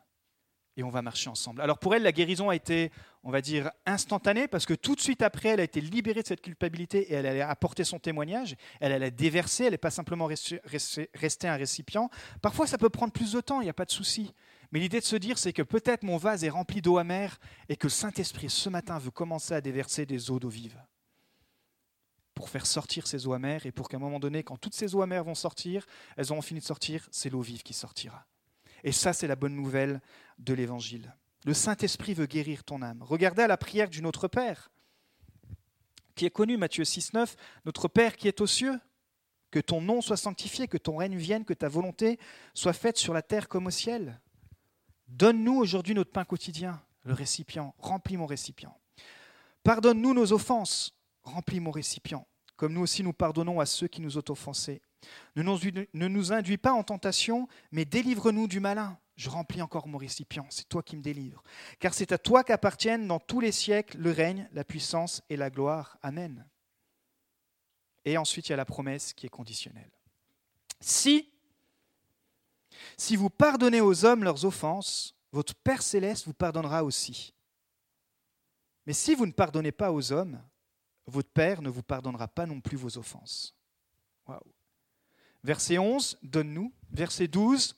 et 0.80 0.82
on 0.82 0.90
va 0.90 1.02
marcher 1.02 1.30
ensemble. 1.30 1.60
Alors 1.60 1.78
pour 1.78 1.94
elle, 1.94 2.02
la 2.02 2.12
guérison 2.12 2.48
a 2.48 2.56
été, 2.56 2.90
on 3.22 3.30
va 3.30 3.40
dire, 3.40 3.70
instantanée 3.86 4.48
parce 4.48 4.66
que 4.66 4.74
tout 4.74 4.94
de 4.94 5.00
suite 5.00 5.22
après, 5.22 5.50
elle 5.50 5.60
a 5.60 5.64
été 5.64 5.80
libérée 5.80 6.22
de 6.22 6.26
cette 6.26 6.40
culpabilité 6.40 7.12
et 7.12 7.14
elle 7.14 7.26
allait 7.26 7.42
apporter 7.42 7.84
son 7.84 7.98
témoignage, 7.98 8.56
elle 8.80 8.92
allait 8.92 9.10
déverser, 9.10 9.64
elle 9.64 9.72
n'est 9.72 9.78
pas 9.78 9.90
simplement 9.90 10.26
rester 10.26 11.48
un 11.48 11.56
récipient. 11.56 12.10
Parfois, 12.42 12.66
ça 12.66 12.78
peut 12.78 12.88
prendre 12.88 13.12
plus 13.12 13.32
de 13.32 13.40
temps, 13.40 13.60
il 13.60 13.64
n'y 13.64 13.70
a 13.70 13.74
pas 13.74 13.84
de 13.84 13.90
souci. 13.90 14.34
Mais 14.72 14.80
l'idée 14.80 15.00
de 15.00 15.04
se 15.04 15.16
dire, 15.16 15.36
c'est 15.36 15.52
que 15.52 15.62
peut-être 15.62 16.02
mon 16.02 16.16
vase 16.16 16.44
est 16.44 16.50
rempli 16.50 16.80
d'eau 16.80 16.96
amère 16.96 17.38
et 17.68 17.76
que 17.76 17.86
le 17.86 17.90
Saint-Esprit, 17.90 18.48
ce 18.48 18.68
matin, 18.68 18.98
veut 18.98 19.10
commencer 19.10 19.52
à 19.52 19.60
déverser 19.60 20.06
des 20.06 20.30
eaux 20.30 20.38
d'eau 20.38 20.48
vive 20.48 20.80
pour 22.34 22.48
faire 22.48 22.64
sortir 22.64 23.06
ces 23.06 23.26
eaux 23.26 23.34
amères 23.34 23.66
et 23.66 23.72
pour 23.72 23.88
qu'à 23.88 23.98
un 23.98 24.00
moment 24.00 24.20
donné, 24.20 24.42
quand 24.44 24.56
toutes 24.56 24.74
ces 24.74 24.94
eaux 24.94 25.02
amères 25.02 25.24
vont 25.24 25.34
sortir, 25.34 25.84
elles 26.16 26.32
auront 26.32 26.40
fini 26.40 26.60
de 26.60 26.64
sortir, 26.64 27.06
c'est 27.10 27.28
l'eau 27.28 27.42
vive 27.42 27.62
qui 27.62 27.74
sortira. 27.74 28.24
Et 28.84 28.92
ça, 28.92 29.12
c'est 29.12 29.26
la 29.26 29.36
bonne 29.36 29.54
nouvelle 29.54 30.00
de 30.38 30.54
l'Évangile. 30.54 31.14
Le 31.44 31.54
Saint-Esprit 31.54 32.14
veut 32.14 32.26
guérir 32.26 32.64
ton 32.64 32.82
âme. 32.82 33.02
Regardez 33.02 33.42
à 33.42 33.46
la 33.46 33.56
prière 33.56 33.88
du 33.88 34.02
Notre 34.02 34.28
Père, 34.28 34.70
qui 36.14 36.26
est 36.26 36.30
connu, 36.30 36.56
Matthieu 36.56 36.84
6, 36.84 37.14
9, 37.14 37.36
Notre 37.64 37.88
Père 37.88 38.16
qui 38.16 38.28
est 38.28 38.40
aux 38.40 38.46
cieux, 38.46 38.78
que 39.50 39.58
ton 39.58 39.80
nom 39.80 40.00
soit 40.00 40.16
sanctifié, 40.16 40.68
que 40.68 40.78
ton 40.78 40.96
règne 40.96 41.16
vienne, 41.16 41.44
que 41.44 41.54
ta 41.54 41.68
volonté 41.68 42.18
soit 42.54 42.72
faite 42.72 42.98
sur 42.98 43.14
la 43.14 43.22
terre 43.22 43.48
comme 43.48 43.66
au 43.66 43.70
ciel. 43.70 44.20
Donne-nous 45.08 45.56
aujourd'hui 45.56 45.94
notre 45.94 46.12
pain 46.12 46.24
quotidien, 46.24 46.80
le 47.04 47.14
récipient, 47.14 47.74
remplis 47.78 48.16
mon 48.16 48.26
récipient. 48.26 48.78
Pardonne-nous 49.64 50.14
nos 50.14 50.32
offenses, 50.32 50.94
remplis 51.22 51.60
mon 51.60 51.70
récipient. 51.70 52.26
comme 52.56 52.74
nous 52.74 52.82
aussi 52.82 53.02
nous 53.02 53.14
pardonnons 53.14 53.58
à 53.58 53.66
ceux 53.66 53.88
qui 53.88 54.02
nous 54.02 54.18
ont 54.18 54.24
offensés. 54.28 54.82
Ne 55.36 56.08
nous, 56.08 56.32
induis 56.32 56.58
pas 56.58 56.72
en 56.72 56.82
tentation, 56.82 57.48
mais 57.72 57.84
délivre-nous 57.84 58.48
du 58.48 58.60
malin. 58.60 58.98
Je 59.16 59.28
remplis 59.28 59.62
encore 59.62 59.86
mon 59.86 59.98
récipient, 59.98 60.46
c'est 60.48 60.68
toi 60.68 60.82
qui 60.82 60.96
me 60.96 61.02
délivres. 61.02 61.42
Car 61.78 61.92
c'est 61.92 62.12
à 62.12 62.18
toi 62.18 62.42
qu'appartiennent 62.42 63.06
dans 63.06 63.20
tous 63.20 63.40
les 63.40 63.52
siècles 63.52 63.98
le 63.98 64.12
règne, 64.12 64.48
la 64.52 64.64
puissance 64.64 65.22
et 65.28 65.36
la 65.36 65.50
gloire. 65.50 65.98
Amen. 66.02 66.46
Et 68.04 68.16
ensuite, 68.16 68.48
il 68.48 68.52
y 68.52 68.54
a 68.54 68.56
la 68.56 68.64
promesse 68.64 69.12
qui 69.12 69.26
est 69.26 69.30
conditionnelle. 69.30 69.90
Si, 70.80 71.28
si 72.96 73.16
vous 73.16 73.28
pardonnez 73.28 73.82
aux 73.82 74.04
hommes 74.06 74.24
leurs 74.24 74.44
offenses, 74.46 75.14
votre 75.32 75.54
Père 75.54 75.82
céleste 75.82 76.26
vous 76.26 76.34
pardonnera 76.34 76.82
aussi. 76.82 77.34
Mais 78.86 78.94
si 78.94 79.14
vous 79.14 79.26
ne 79.26 79.32
pardonnez 79.32 79.72
pas 79.72 79.92
aux 79.92 80.12
hommes, 80.12 80.40
votre 81.06 81.28
Père 81.28 81.60
ne 81.60 81.68
vous 81.68 81.82
pardonnera 81.82 82.26
pas 82.26 82.46
non 82.46 82.60
plus 82.60 82.76
vos 82.76 82.96
offenses. 82.96 83.54
Verset 85.42 85.78
11, 85.78 86.18
donne-nous. 86.22 86.72
Verset 86.92 87.28
12, 87.28 87.76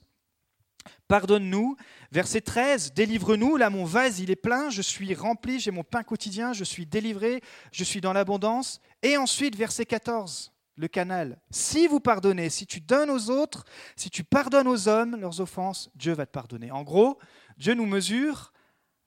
Pardonne-nous. 1.09 1.77
Verset 2.11 2.41
13, 2.41 2.95
délivre-nous. 2.95 3.57
Là, 3.57 3.71
mon 3.71 3.85
vase, 3.85 4.21
il 4.21 4.31
est 4.31 4.37
plein, 4.37 4.71
je 4.71 4.83
suis 4.83 5.15
rempli, 5.15 5.61
j'ai 5.61 5.71
mon 5.71 5.85
pain 5.85 6.03
quotidien, 6.03 6.53
je 6.53 6.65
suis 6.65 6.87
délivré, 6.87 7.41
je 7.71 7.85
suis 7.85 8.01
dans 8.01 8.13
l'abondance. 8.13 8.81
Et 9.03 9.17
ensuite, 9.17 9.57
verset 9.57 9.87
14, 9.87 10.53
le 10.77 10.89
canal. 10.89 11.41
Si 11.51 11.87
vous 11.87 12.01
pardonnez, 12.01 12.51
si 12.51 12.67
tu 12.67 12.81
donnes 12.81 13.11
aux 13.11 13.31
autres, 13.31 13.65
si 13.97 14.11
tu 14.11 14.25
pardonnes 14.25 14.69
aux 14.69 14.89
hommes 14.89 15.17
leurs 15.17 15.41
offenses, 15.41 15.91
Dieu 15.95 16.13
va 16.13 16.27
te 16.27 16.33
pardonner. 16.33 16.71
En 16.71 16.83
gros, 16.83 17.19
Dieu 17.57 17.75
nous 17.75 17.87
mesure, 17.87 18.53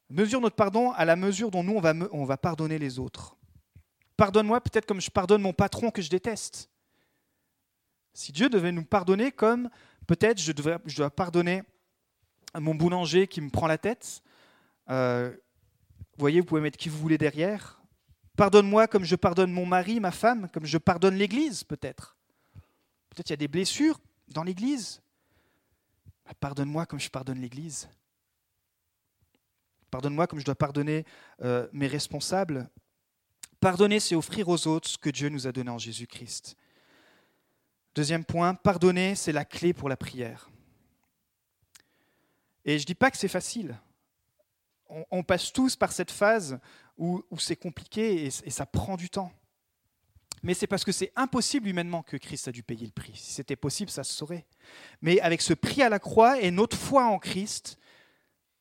mesure 0.09 0.41
notre 0.41 0.55
pardon 0.55 0.91
à 0.91 1.05
la 1.05 1.15
mesure 1.15 1.51
dont 1.51 1.63
nous, 1.63 1.73
on 1.73 1.81
va, 1.81 1.93
on 2.11 2.25
va 2.25 2.37
pardonner 2.37 2.79
les 2.79 2.99
autres. 2.99 3.35
Pardonne-moi 4.17 4.61
peut-être 4.61 4.85
comme 4.85 5.01
je 5.01 5.11
pardonne 5.11 5.41
mon 5.41 5.53
patron 5.53 5.91
que 5.91 6.01
je 6.01 6.09
déteste. 6.09 6.69
Si 8.15 8.31
Dieu 8.31 8.47
devait 8.47 8.71
nous 8.71 8.85
pardonner 8.85 9.33
comme 9.33 9.69
peut-être 10.07 10.39
je, 10.39 10.53
dois 10.53 11.09
pardonner 11.09 11.63
à 12.53 12.61
mon 12.61 12.73
boulanger 12.73 13.27
qui 13.27 13.41
me 13.41 13.49
prend 13.49 13.67
la 13.67 13.77
tête. 13.77 14.23
Euh, 14.89 15.31
vous 15.31 16.19
voyez, 16.19 16.39
vous 16.39 16.45
pouvez 16.45 16.61
mettre 16.61 16.77
qui 16.77 16.87
vous 16.87 16.97
voulez 16.97 17.17
derrière. 17.17 17.81
Pardonne-moi 18.37 18.87
comme 18.87 19.03
je 19.03 19.17
pardonne 19.17 19.51
mon 19.51 19.65
mari, 19.65 19.99
ma 19.99 20.11
femme, 20.11 20.47
comme 20.53 20.65
je 20.65 20.77
pardonne 20.77 21.15
l'Église, 21.15 21.65
peut-être. 21.65 22.15
Peut-être 23.09 23.31
il 23.31 23.33
y 23.33 23.33
a 23.33 23.37
des 23.37 23.49
blessures 23.49 23.99
dans 24.29 24.43
l'Église. 24.43 25.01
Bah, 26.25 26.31
pardonne-moi 26.39 26.85
comme 26.85 27.01
je 27.01 27.09
pardonne 27.09 27.41
l'Église. 27.41 27.89
Pardonne-moi 29.91 30.25
comme 30.27 30.39
je 30.39 30.45
dois 30.45 30.55
pardonner 30.55 31.05
euh, 31.41 31.67
mes 31.73 31.87
responsables. 31.87 32.69
Pardonner, 33.59 33.99
c'est 33.99 34.15
offrir 34.15 34.47
aux 34.47 34.67
autres 34.67 34.87
ce 34.87 34.97
que 34.97 35.09
Dieu 35.09 35.27
nous 35.27 35.47
a 35.47 35.51
donné 35.51 35.69
en 35.69 35.77
Jésus-Christ. 35.77 36.55
Deuxième 37.95 38.25
point, 38.25 38.53
pardonner, 38.53 39.15
c'est 39.15 39.31
la 39.31 39.45
clé 39.45 39.73
pour 39.73 39.87
la 39.87 39.95
prière. 39.95 40.49
Et 42.65 42.77
je 42.77 42.83
ne 42.83 42.87
dis 42.87 42.95
pas 42.95 43.09
que 43.09 43.17
c'est 43.17 43.29
facile. 43.29 43.79
On, 45.09 45.23
passe 45.23 45.51
tous 45.51 45.75
par 45.75 45.91
cette 45.91 46.11
phase 46.11 46.59
où, 46.97 47.23
c'est 47.39 47.55
compliqué 47.55 48.25
et, 48.25 48.29
ça 48.29 48.65
prend 48.65 48.97
du 48.97 49.09
temps. 49.09 49.31
Mais 50.43 50.53
c'est 50.53 50.67
parce 50.67 50.83
que 50.83 50.91
c'est 50.91 51.11
impossible 51.15 51.69
humainement 51.69 52.03
que 52.03 52.17
Christ 52.17 52.49
a 52.49 52.51
dû 52.51 52.61
payer 52.61 52.85
le 52.85 52.91
prix. 52.91 53.15
Si 53.15 53.31
c'était 53.31 53.55
possible, 53.55 53.89
ça 53.89 54.03
se 54.03 54.13
saurait. 54.13 54.45
Mais 55.01 55.19
avec 55.21 55.41
ce 55.41 55.53
prix 55.53 55.81
à 55.81 55.89
la 55.89 55.97
croix 55.97 56.39
et 56.39 56.51
notre 56.51 56.77
foi 56.77 57.05
en 57.05 57.17
Christ, 57.17 57.79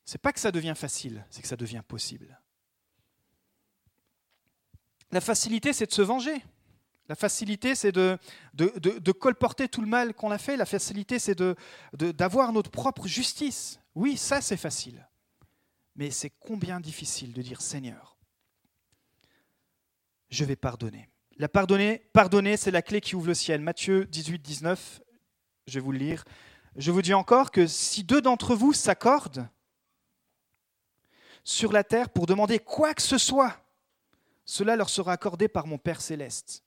c'est 0.05 0.17
pas 0.17 0.33
que 0.33 0.39
ça 0.39 0.51
devient 0.51 0.73
facile, 0.75 1.25
c'est 1.29 1.41
que 1.41 1.47
ça 1.47 1.57
devient 1.57 1.83
possible. 1.85 2.39
La 5.11 5.21
facilité, 5.21 5.73
c'est 5.73 5.87
de 5.87 5.93
se 5.93 6.01
venger. 6.01 6.43
La 7.07 7.15
facilité, 7.15 7.75
c'est 7.75 7.91
de, 7.91 8.17
colporter 9.11 9.67
tout 9.67 9.81
le 9.81 9.87
mal 9.87 10.13
qu'on 10.13 10.31
a 10.31 10.37
fait. 10.37 10.57
La 10.57 10.65
facilité, 10.65 11.19
c'est 11.19 11.41
d'avoir 11.93 12.51
notre 12.51 12.71
propre 12.71 13.07
justice. 13.07 13.79
Oui, 13.93 14.17
ça, 14.17 14.41
c'est 14.41 14.57
facile. 14.57 15.07
Mais 15.95 16.11
c'est 16.11 16.31
combien 16.31 16.79
difficile 16.79 17.31
de 17.31 17.41
dire 17.41 17.61
Seigneur, 17.61 18.17
je 20.29 20.43
vais 20.43 20.55
pardonner. 20.55 21.09
La 21.37 21.47
pardonner, 21.47 21.99
pardonner, 22.11 22.57
c'est 22.57 22.71
la 22.71 22.81
clé 22.81 23.01
qui 23.01 23.15
ouvre 23.15 23.27
le 23.27 23.33
ciel. 23.33 23.61
Matthieu 23.61 24.05
18, 24.05 24.39
19, 24.41 25.01
je 25.67 25.73
vais 25.75 25.79
vous 25.79 25.91
le 25.91 25.99
lire. 25.99 26.25
Je 26.75 26.91
vous 26.91 27.01
dis 27.01 27.13
encore 27.13 27.51
que 27.51 27.67
si 27.67 28.03
deux 28.03 28.21
d'entre 28.21 28.55
vous 28.55 28.73
s'accordent 28.73 29.47
sur 31.43 31.71
la 31.71 31.83
terre 31.83 32.09
pour 32.09 32.25
demander 32.25 32.59
quoi 32.59 32.93
que 32.93 33.01
ce 33.01 33.17
soit, 33.17 33.55
cela 34.43 34.75
leur 34.75 34.89
sera 34.89 35.13
accordé 35.13 35.47
par 35.47 35.67
mon 35.67 35.77
Père 35.77 36.01
céleste. 36.01 36.64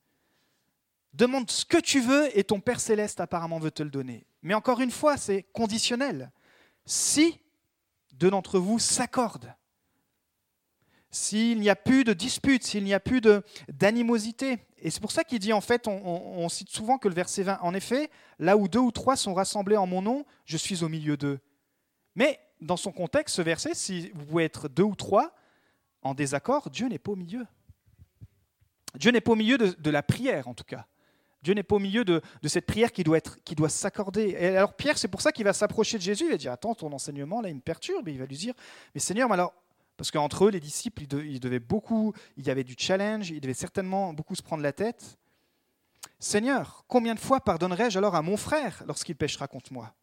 Demande 1.19 1.51
ce 1.51 1.65
que 1.65 1.79
tu 1.79 1.99
veux 1.99 2.39
et 2.39 2.45
ton 2.45 2.61
Père 2.61 2.79
céleste 2.79 3.19
apparemment 3.19 3.59
veut 3.59 3.73
te 3.73 3.83
le 3.83 3.91
donner. 3.91 4.25
Mais 4.43 4.55
encore 4.55 4.81
une 4.81 4.93
fois, 4.93 5.17
c'est 5.17 5.43
conditionnel. 5.53 6.31
Si 6.87 7.41
deux 8.13 8.31
d'entre 8.31 8.61
vous 8.61 8.79
s'accordent, 8.79 9.53
s'il 11.11 11.59
n'y 11.59 11.71
a 11.71 11.75
plus 11.75 12.05
de 12.05 12.13
dispute, 12.13 12.63
s'il 12.63 12.85
n'y 12.85 12.95
a 12.95 13.01
plus 13.01 13.21
d'animosité. 13.69 14.59
Et 14.77 14.91
c'est 14.91 15.01
pour 15.01 15.11
ça 15.11 15.25
qu'il 15.25 15.41
dit, 15.41 15.53
en 15.53 15.61
fait, 15.61 15.89
on, 15.89 16.49
cite 16.49 16.71
souvent 16.71 16.99
que 16.99 17.09
le 17.09 17.15
verset 17.15 17.43
20, 17.43 17.59
en 17.63 17.75
effet, 17.75 18.11
là 18.39 18.57
où 18.57 18.69
deux 18.69 18.79
ou 18.79 18.93
trois 18.93 19.17
sont 19.17 19.35
rassemblés 19.35 19.77
en 19.77 19.89
mon 19.89 20.03
nom, 20.03 20.25
je 20.45 20.57
suis 20.57 20.85
au 20.85 20.89
milieu 20.89 21.17
d'eux. 21.17 21.41
Mais 22.15 22.39
dans 22.61 22.77
son 22.77 22.93
contexte, 22.93 23.35
ce 23.35 23.43
verset, 23.43 23.75
si 23.75 24.11
vous 24.15 24.25
pouvez 24.25 24.45
être 24.45 24.69
deux 24.69 24.85
ou 24.85 24.95
trois 24.95 25.35
en 26.03 26.15
désaccord, 26.15 26.71
Dieu 26.71 26.87
n'est 26.87 27.01
pas 27.01 27.11
au 27.11 27.17
milieu. 27.17 27.45
Dieu 28.95 29.11
n'est 29.11 29.21
pas 29.21 29.33
au 29.33 29.37
milieu 29.37 29.59
de 29.59 29.91
la 29.91 30.05
prière, 30.05 30.47
en 30.47 30.55
tout 30.55 30.63
cas. 30.63 30.87
Dieu 31.43 31.55
n'est 31.55 31.63
pas 31.63 31.77
au 31.77 31.81
milieu 31.81 32.05
de, 32.05 32.21
cette 32.47 32.67
prière 32.67 32.93
qui 32.93 33.05
doit, 33.05 33.19
être, 33.19 33.43
qui 33.45 33.55
doit 33.55 33.69
s'accorder. 33.69 34.37
Et 34.39 34.57
alors 34.57 34.75
Pierre, 34.75 34.99
c'est 34.99 35.09
pour 35.09 35.21
ça 35.21 35.33
qu'il 35.33 35.45
va 35.45 35.53
s'approcher 35.53 35.97
de 35.99 36.03
Jésus. 36.03 36.25
Il 36.25 36.31
va 36.31 36.37
dire, 36.37 36.53
attends, 36.53 36.75
ton 36.75 36.93
enseignement, 36.93 37.41
là, 37.41 37.49
il 37.49 37.55
me 37.55 37.61
perturbe. 37.61 38.09
Et 38.09 38.13
il 38.13 38.19
va 38.19 38.27
lui 38.27 38.37
dire, 38.37 38.55
mais 38.95 39.01
Seigneur, 39.01 39.31
alors, 39.33 39.55
parce 39.97 40.11
qu'entre 40.11 40.47
eux, 40.47 40.51
les 40.51 40.61
disciples, 40.61 41.03
ils 41.03 41.41
devaient 41.41 41.59
beaucoup, 41.59 42.13
il 42.37 42.47
y 42.47 42.51
avait 42.51 42.65
du 42.65 42.75
challenge, 42.79 43.31
ils 43.31 43.41
devaient 43.41 43.55
certainement 43.55 44.13
beaucoup 44.13 44.35
se 44.35 44.43
prendre 44.43 44.63
la 44.63 44.73
tête. 44.73 45.19
Seigneur, 46.19 46.85
combien 46.89 47.15
de 47.15 47.21
fois 47.21 47.41
pardonnerai-je 47.41 47.99
alors 47.99 48.15
à 48.15 48.23
mon 48.23 48.37
frère 48.37 48.83
lorsqu'il 48.87 49.17
péchera 49.17 49.47
contre 49.47 49.73
moi? 49.73 49.95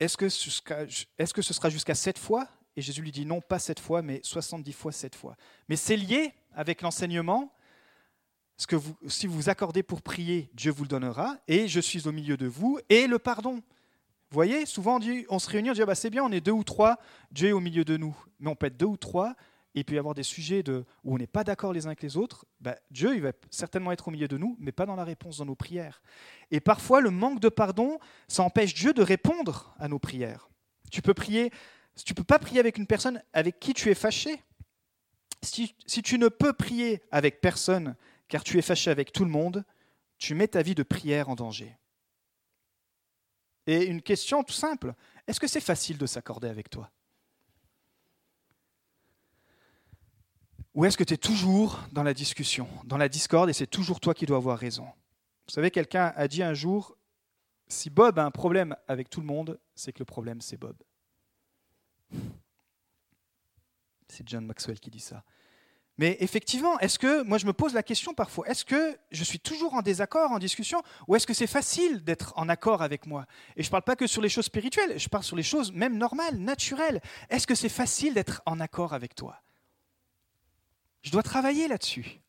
Est-ce 0.00 0.16
que, 0.16 0.26
que 0.26 1.42
ce 1.42 1.54
sera 1.54 1.70
jusqu'à 1.70 1.94
sept 1.94 2.18
fois? 2.18 2.48
Et 2.76 2.82
Jésus 2.82 3.00
lui 3.00 3.12
dit 3.12 3.24
non, 3.24 3.40
pas 3.40 3.58
sept 3.58 3.80
fois, 3.80 4.02
mais 4.02 4.20
70 4.22 4.72
fois 4.72 4.92
sept 4.92 5.14
fois. 5.14 5.36
Mais 5.68 5.76
c'est 5.76 5.96
lié 5.96 6.34
avec 6.54 6.82
l'enseignement 6.82 7.52
ce 8.56 8.66
que 8.66 8.76
vous, 8.76 8.96
si 9.06 9.26
vous 9.26 9.48
accordez 9.48 9.82
pour 9.82 10.02
prier, 10.02 10.50
Dieu 10.54 10.72
vous 10.72 10.84
le 10.84 10.88
donnera, 10.88 11.36
et 11.46 11.68
je 11.68 11.80
suis 11.80 12.08
au 12.08 12.12
milieu 12.12 12.36
de 12.36 12.46
vous, 12.46 12.78
et 12.88 13.06
le 13.06 13.18
pardon. 13.18 13.56
Vous 13.56 14.34
voyez, 14.34 14.66
souvent 14.66 14.98
on, 15.28 15.38
se 15.38 15.48
réunit, 15.48 15.70
on 15.70 15.74
dit 15.74 15.82
ah 15.82 15.86
bah, 15.86 15.94
c'est 15.94 16.10
bien, 16.10 16.24
on 16.24 16.32
est 16.32 16.40
deux 16.40 16.52
ou 16.52 16.64
trois, 16.64 16.98
Dieu 17.30 17.48
est 17.48 17.52
au 17.52 17.60
milieu 17.60 17.84
de 17.84 17.96
nous. 17.96 18.16
Mais 18.40 18.48
on 18.48 18.56
peut 18.56 18.66
être 18.66 18.76
deux 18.76 18.86
ou 18.86 18.96
trois, 18.96 19.36
et 19.76 19.84
y 19.88 19.98
avoir 19.98 20.14
des 20.14 20.22
sujets 20.22 20.64
où 21.04 21.14
on 21.14 21.18
n'est 21.18 21.26
pas 21.26 21.44
d'accord 21.44 21.72
les 21.72 21.84
uns 21.84 21.90
avec 21.90 22.02
les 22.02 22.16
autres. 22.16 22.46
Bah, 22.60 22.76
Dieu, 22.90 23.14
il 23.14 23.20
va 23.20 23.32
certainement 23.50 23.92
être 23.92 24.08
au 24.08 24.10
milieu 24.10 24.26
de 24.26 24.38
nous, 24.38 24.56
mais 24.58 24.72
pas 24.72 24.86
dans 24.86 24.96
la 24.96 25.04
réponse 25.04 25.36
dans 25.36 25.44
nos 25.44 25.54
prières. 25.54 26.00
Et 26.50 26.60
parfois, 26.60 27.02
le 27.02 27.10
manque 27.10 27.40
de 27.40 27.50
pardon, 27.50 27.98
ça 28.26 28.42
empêche 28.42 28.74
Dieu 28.74 28.94
de 28.94 29.02
répondre 29.02 29.74
à 29.78 29.86
nos 29.88 29.98
prières. 29.98 30.48
Tu 30.90 31.02
peux 31.02 31.12
prier, 31.12 31.52
tu 32.04 32.14
peux 32.14 32.24
pas 32.24 32.38
prier 32.38 32.58
avec 32.58 32.78
une 32.78 32.86
personne 32.86 33.22
avec 33.34 33.60
qui 33.60 33.74
tu 33.74 33.90
es 33.90 33.94
fâché. 33.94 34.42
Si 35.42 36.02
tu 36.02 36.18
ne 36.18 36.28
peux 36.28 36.54
prier 36.54 37.02
avec 37.10 37.42
personne 37.42 37.94
car 38.28 38.44
tu 38.44 38.58
es 38.58 38.62
fâché 38.62 38.90
avec 38.90 39.12
tout 39.12 39.24
le 39.24 39.30
monde, 39.30 39.64
tu 40.18 40.34
mets 40.34 40.48
ta 40.48 40.62
vie 40.62 40.74
de 40.74 40.82
prière 40.82 41.28
en 41.28 41.34
danger. 41.34 41.76
Et 43.66 43.84
une 43.84 44.02
question 44.02 44.42
tout 44.42 44.52
simple, 44.52 44.94
est-ce 45.26 45.40
que 45.40 45.48
c'est 45.48 45.60
facile 45.60 45.98
de 45.98 46.06
s'accorder 46.06 46.48
avec 46.48 46.70
toi? 46.70 46.90
Ou 50.74 50.84
est-ce 50.84 50.96
que 50.96 51.04
tu 51.04 51.14
es 51.14 51.18
toujours 51.18 51.80
dans 51.90 52.02
la 52.02 52.14
discussion, 52.14 52.68
dans 52.84 52.98
la 52.98 53.08
discorde, 53.08 53.48
et 53.48 53.54
c'est 53.54 53.66
toujours 53.66 53.98
toi 53.98 54.14
qui 54.14 54.26
dois 54.26 54.36
avoir 54.36 54.58
raison? 54.58 54.84
Vous 54.84 55.54
savez, 55.54 55.70
quelqu'un 55.70 56.12
a 56.16 56.28
dit 56.28 56.42
un 56.42 56.54
jour, 56.54 56.96
si 57.66 57.88
Bob 57.88 58.18
a 58.18 58.24
un 58.24 58.30
problème 58.30 58.76
avec 58.86 59.08
tout 59.08 59.20
le 59.20 59.26
monde, 59.26 59.58
c'est 59.74 59.92
que 59.92 60.00
le 60.00 60.04
problème, 60.04 60.40
c'est 60.40 60.56
Bob. 60.56 60.76
C'est 64.08 64.28
John 64.28 64.46
Maxwell 64.46 64.78
qui 64.78 64.90
dit 64.90 65.00
ça. 65.00 65.24
Mais 65.98 66.16
effectivement, 66.20 66.78
est-ce 66.80 66.98
que, 66.98 67.22
moi 67.22 67.38
je 67.38 67.46
me 67.46 67.52
pose 67.52 67.72
la 67.72 67.82
question 67.82 68.12
parfois, 68.12 68.46
est-ce 68.48 68.64
que 68.64 68.98
je 69.10 69.24
suis 69.24 69.40
toujours 69.40 69.74
en 69.74 69.82
désaccord, 69.82 70.30
en 70.30 70.38
discussion, 70.38 70.82
ou 71.08 71.16
est-ce 71.16 71.26
que 71.26 71.32
c'est 71.32 71.46
facile 71.46 72.04
d'être 72.04 72.34
en 72.36 72.48
accord 72.48 72.82
avec 72.82 73.06
moi? 73.06 73.26
Et 73.56 73.62
je 73.62 73.68
ne 73.68 73.70
parle 73.70 73.82
pas 73.82 73.96
que 73.96 74.06
sur 74.06 74.20
les 74.20 74.28
choses 74.28 74.46
spirituelles, 74.46 74.98
je 74.98 75.08
parle 75.08 75.24
sur 75.24 75.36
les 75.36 75.42
choses 75.42 75.72
même 75.72 75.96
normales, 75.96 76.36
naturelles. 76.36 77.00
Est-ce 77.30 77.46
que 77.46 77.54
c'est 77.54 77.70
facile 77.70 78.12
d'être 78.14 78.42
en 78.44 78.60
accord 78.60 78.92
avec 78.92 79.14
toi? 79.14 79.40
Je 81.02 81.10
dois 81.10 81.22
travailler 81.22 81.66
là-dessus. 81.68 82.20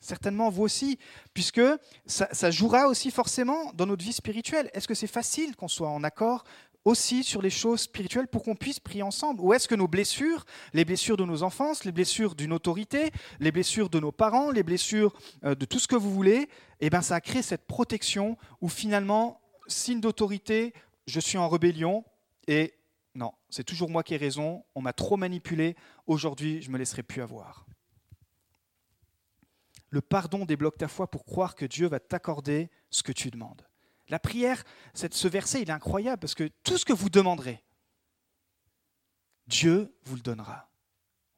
Certainement 0.00 0.50
vous 0.50 0.62
aussi, 0.62 0.98
puisque 1.34 1.62
ça, 2.04 2.28
ça 2.32 2.50
jouera 2.50 2.86
aussi 2.86 3.10
forcément 3.10 3.72
dans 3.74 3.86
notre 3.86 4.04
vie 4.04 4.12
spirituelle. 4.12 4.70
Est-ce 4.72 4.86
que 4.86 4.94
c'est 4.94 5.06
facile 5.06 5.56
qu'on 5.56 5.68
soit 5.68 5.88
en 5.88 6.04
accord 6.04 6.44
aussi 6.86 7.24
sur 7.24 7.42
les 7.42 7.50
choses 7.50 7.80
spirituelles 7.80 8.28
pour 8.28 8.44
qu'on 8.44 8.54
puisse 8.54 8.78
prier 8.78 9.02
ensemble 9.02 9.40
Ou 9.40 9.52
est-ce 9.52 9.66
que 9.66 9.74
nos 9.74 9.88
blessures, 9.88 10.46
les 10.72 10.84
blessures 10.84 11.16
de 11.16 11.24
nos 11.24 11.42
enfances, 11.42 11.84
les 11.84 11.90
blessures 11.90 12.36
d'une 12.36 12.52
autorité, 12.52 13.10
les 13.40 13.50
blessures 13.50 13.90
de 13.90 13.98
nos 13.98 14.12
parents, 14.12 14.52
les 14.52 14.62
blessures 14.62 15.12
euh, 15.44 15.56
de 15.56 15.64
tout 15.64 15.80
ce 15.80 15.88
que 15.88 15.96
vous 15.96 16.12
voulez, 16.12 16.48
eh 16.80 16.88
ben 16.88 17.02
ça 17.02 17.16
a 17.16 17.20
créé 17.20 17.42
cette 17.42 17.66
protection 17.66 18.38
où 18.60 18.68
finalement, 18.68 19.40
signe 19.66 20.00
d'autorité, 20.00 20.72
je 21.08 21.18
suis 21.18 21.38
en 21.38 21.48
rébellion 21.48 22.04
et 22.46 22.72
non, 23.16 23.32
c'est 23.50 23.64
toujours 23.64 23.90
moi 23.90 24.04
qui 24.04 24.14
ai 24.14 24.18
raison, 24.18 24.64
on 24.76 24.80
m'a 24.80 24.92
trop 24.92 25.16
manipulé, 25.16 25.74
aujourd'hui 26.06 26.62
je 26.62 26.68
ne 26.68 26.74
me 26.74 26.78
laisserai 26.78 27.02
plus 27.02 27.20
avoir. 27.20 27.66
Le 29.90 30.00
pardon 30.00 30.44
débloque 30.44 30.78
ta 30.78 30.86
foi 30.88 31.10
pour 31.10 31.24
croire 31.24 31.56
que 31.56 31.64
Dieu 31.66 31.88
va 31.88 31.98
t'accorder 31.98 32.70
ce 32.90 33.02
que 33.02 33.12
tu 33.12 33.30
demandes. 33.30 33.66
La 34.08 34.18
prière, 34.18 34.62
ce 34.94 35.28
verset, 35.28 35.62
il 35.62 35.68
est 35.68 35.72
incroyable 35.72 36.20
parce 36.20 36.34
que 36.34 36.48
tout 36.62 36.78
ce 36.78 36.84
que 36.84 36.92
vous 36.92 37.10
demanderez, 37.10 37.62
Dieu 39.46 39.94
vous 40.04 40.16
le 40.16 40.22
donnera. 40.22 40.70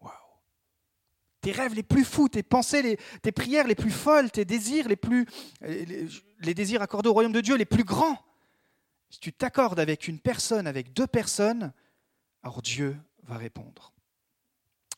Waouh. 0.01 0.13
Tes 1.41 1.53
rêves 1.53 1.75
les 1.75 1.83
plus 1.83 2.05
fous, 2.05 2.29
tes 2.29 2.43
pensées, 2.43 2.99
tes 3.23 3.33
prières 3.33 3.67
les 3.67 3.75
plus 3.75 3.91
folles, 3.91 4.31
tes 4.31 4.45
désirs 4.45 4.89
les 4.89 4.97
plus. 4.97 5.27
Les, 5.61 6.55
désirs 6.55 6.83
accordés 6.83 7.09
au 7.09 7.13
royaume 7.13 7.33
de 7.33 7.41
Dieu 7.41 7.57
les 7.57 7.65
plus 7.65 7.85
grands. 7.85 8.19
Si 9.11 9.21
tu 9.21 9.33
t'accordes 9.33 9.81
avec 9.81 10.07
une 10.07 10.21
personne, 10.21 10.67
avec 10.67 10.93
deux 10.93 11.07
personnes, 11.07 11.73
alors 12.43 12.61
Dieu 12.61 12.97
va 13.23 13.39
répondre. 13.39 13.95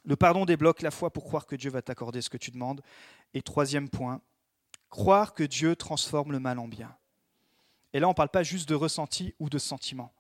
Le 0.05 0.17
pardon 0.17 0.45
débloque 0.45 0.83
la 0.83 0.91
foi 0.91 1.13
pour 1.13 1.25
croire 1.25 1.47
que 1.47 1.55
Dieu 1.55 1.71
va 1.71 1.83
t'accorder 1.83 2.21
ce 2.21 2.31
que 2.31 2.37
tu 2.37 2.51
demandes. 2.51 2.81
Et 3.35 3.43
troisième 3.43 3.89
point, 3.89 4.21
croire 4.89 5.35
que 5.35 5.45
Dieu 5.45 5.77
transforme 5.77 6.33
le 6.33 6.41
mal 6.41 6.59
en 6.59 6.67
bien. 6.67 6.97
Et 7.93 8.01
là, 8.01 8.07
on 8.07 8.11
ne 8.11 8.15
parle 8.15 8.31
pas 8.31 8.43
juste 8.43 8.69
de 8.69 8.75
ressenti 8.75 9.35
ou 9.39 9.49
de 9.49 9.59
sentiment. 9.59 10.15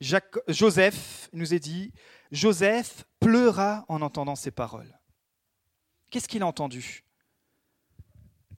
Joseph 0.00 1.30
nous 1.32 1.54
est 1.54 1.58
dit, 1.58 1.92
Joseph 2.30 3.04
pleura 3.18 3.84
en 3.88 4.02
entendant 4.02 4.36
ces 4.36 4.50
paroles. 4.50 4.98
Qu'est-ce 6.10 6.28
qu'il 6.28 6.42
a 6.42 6.46
entendu? 6.46 7.04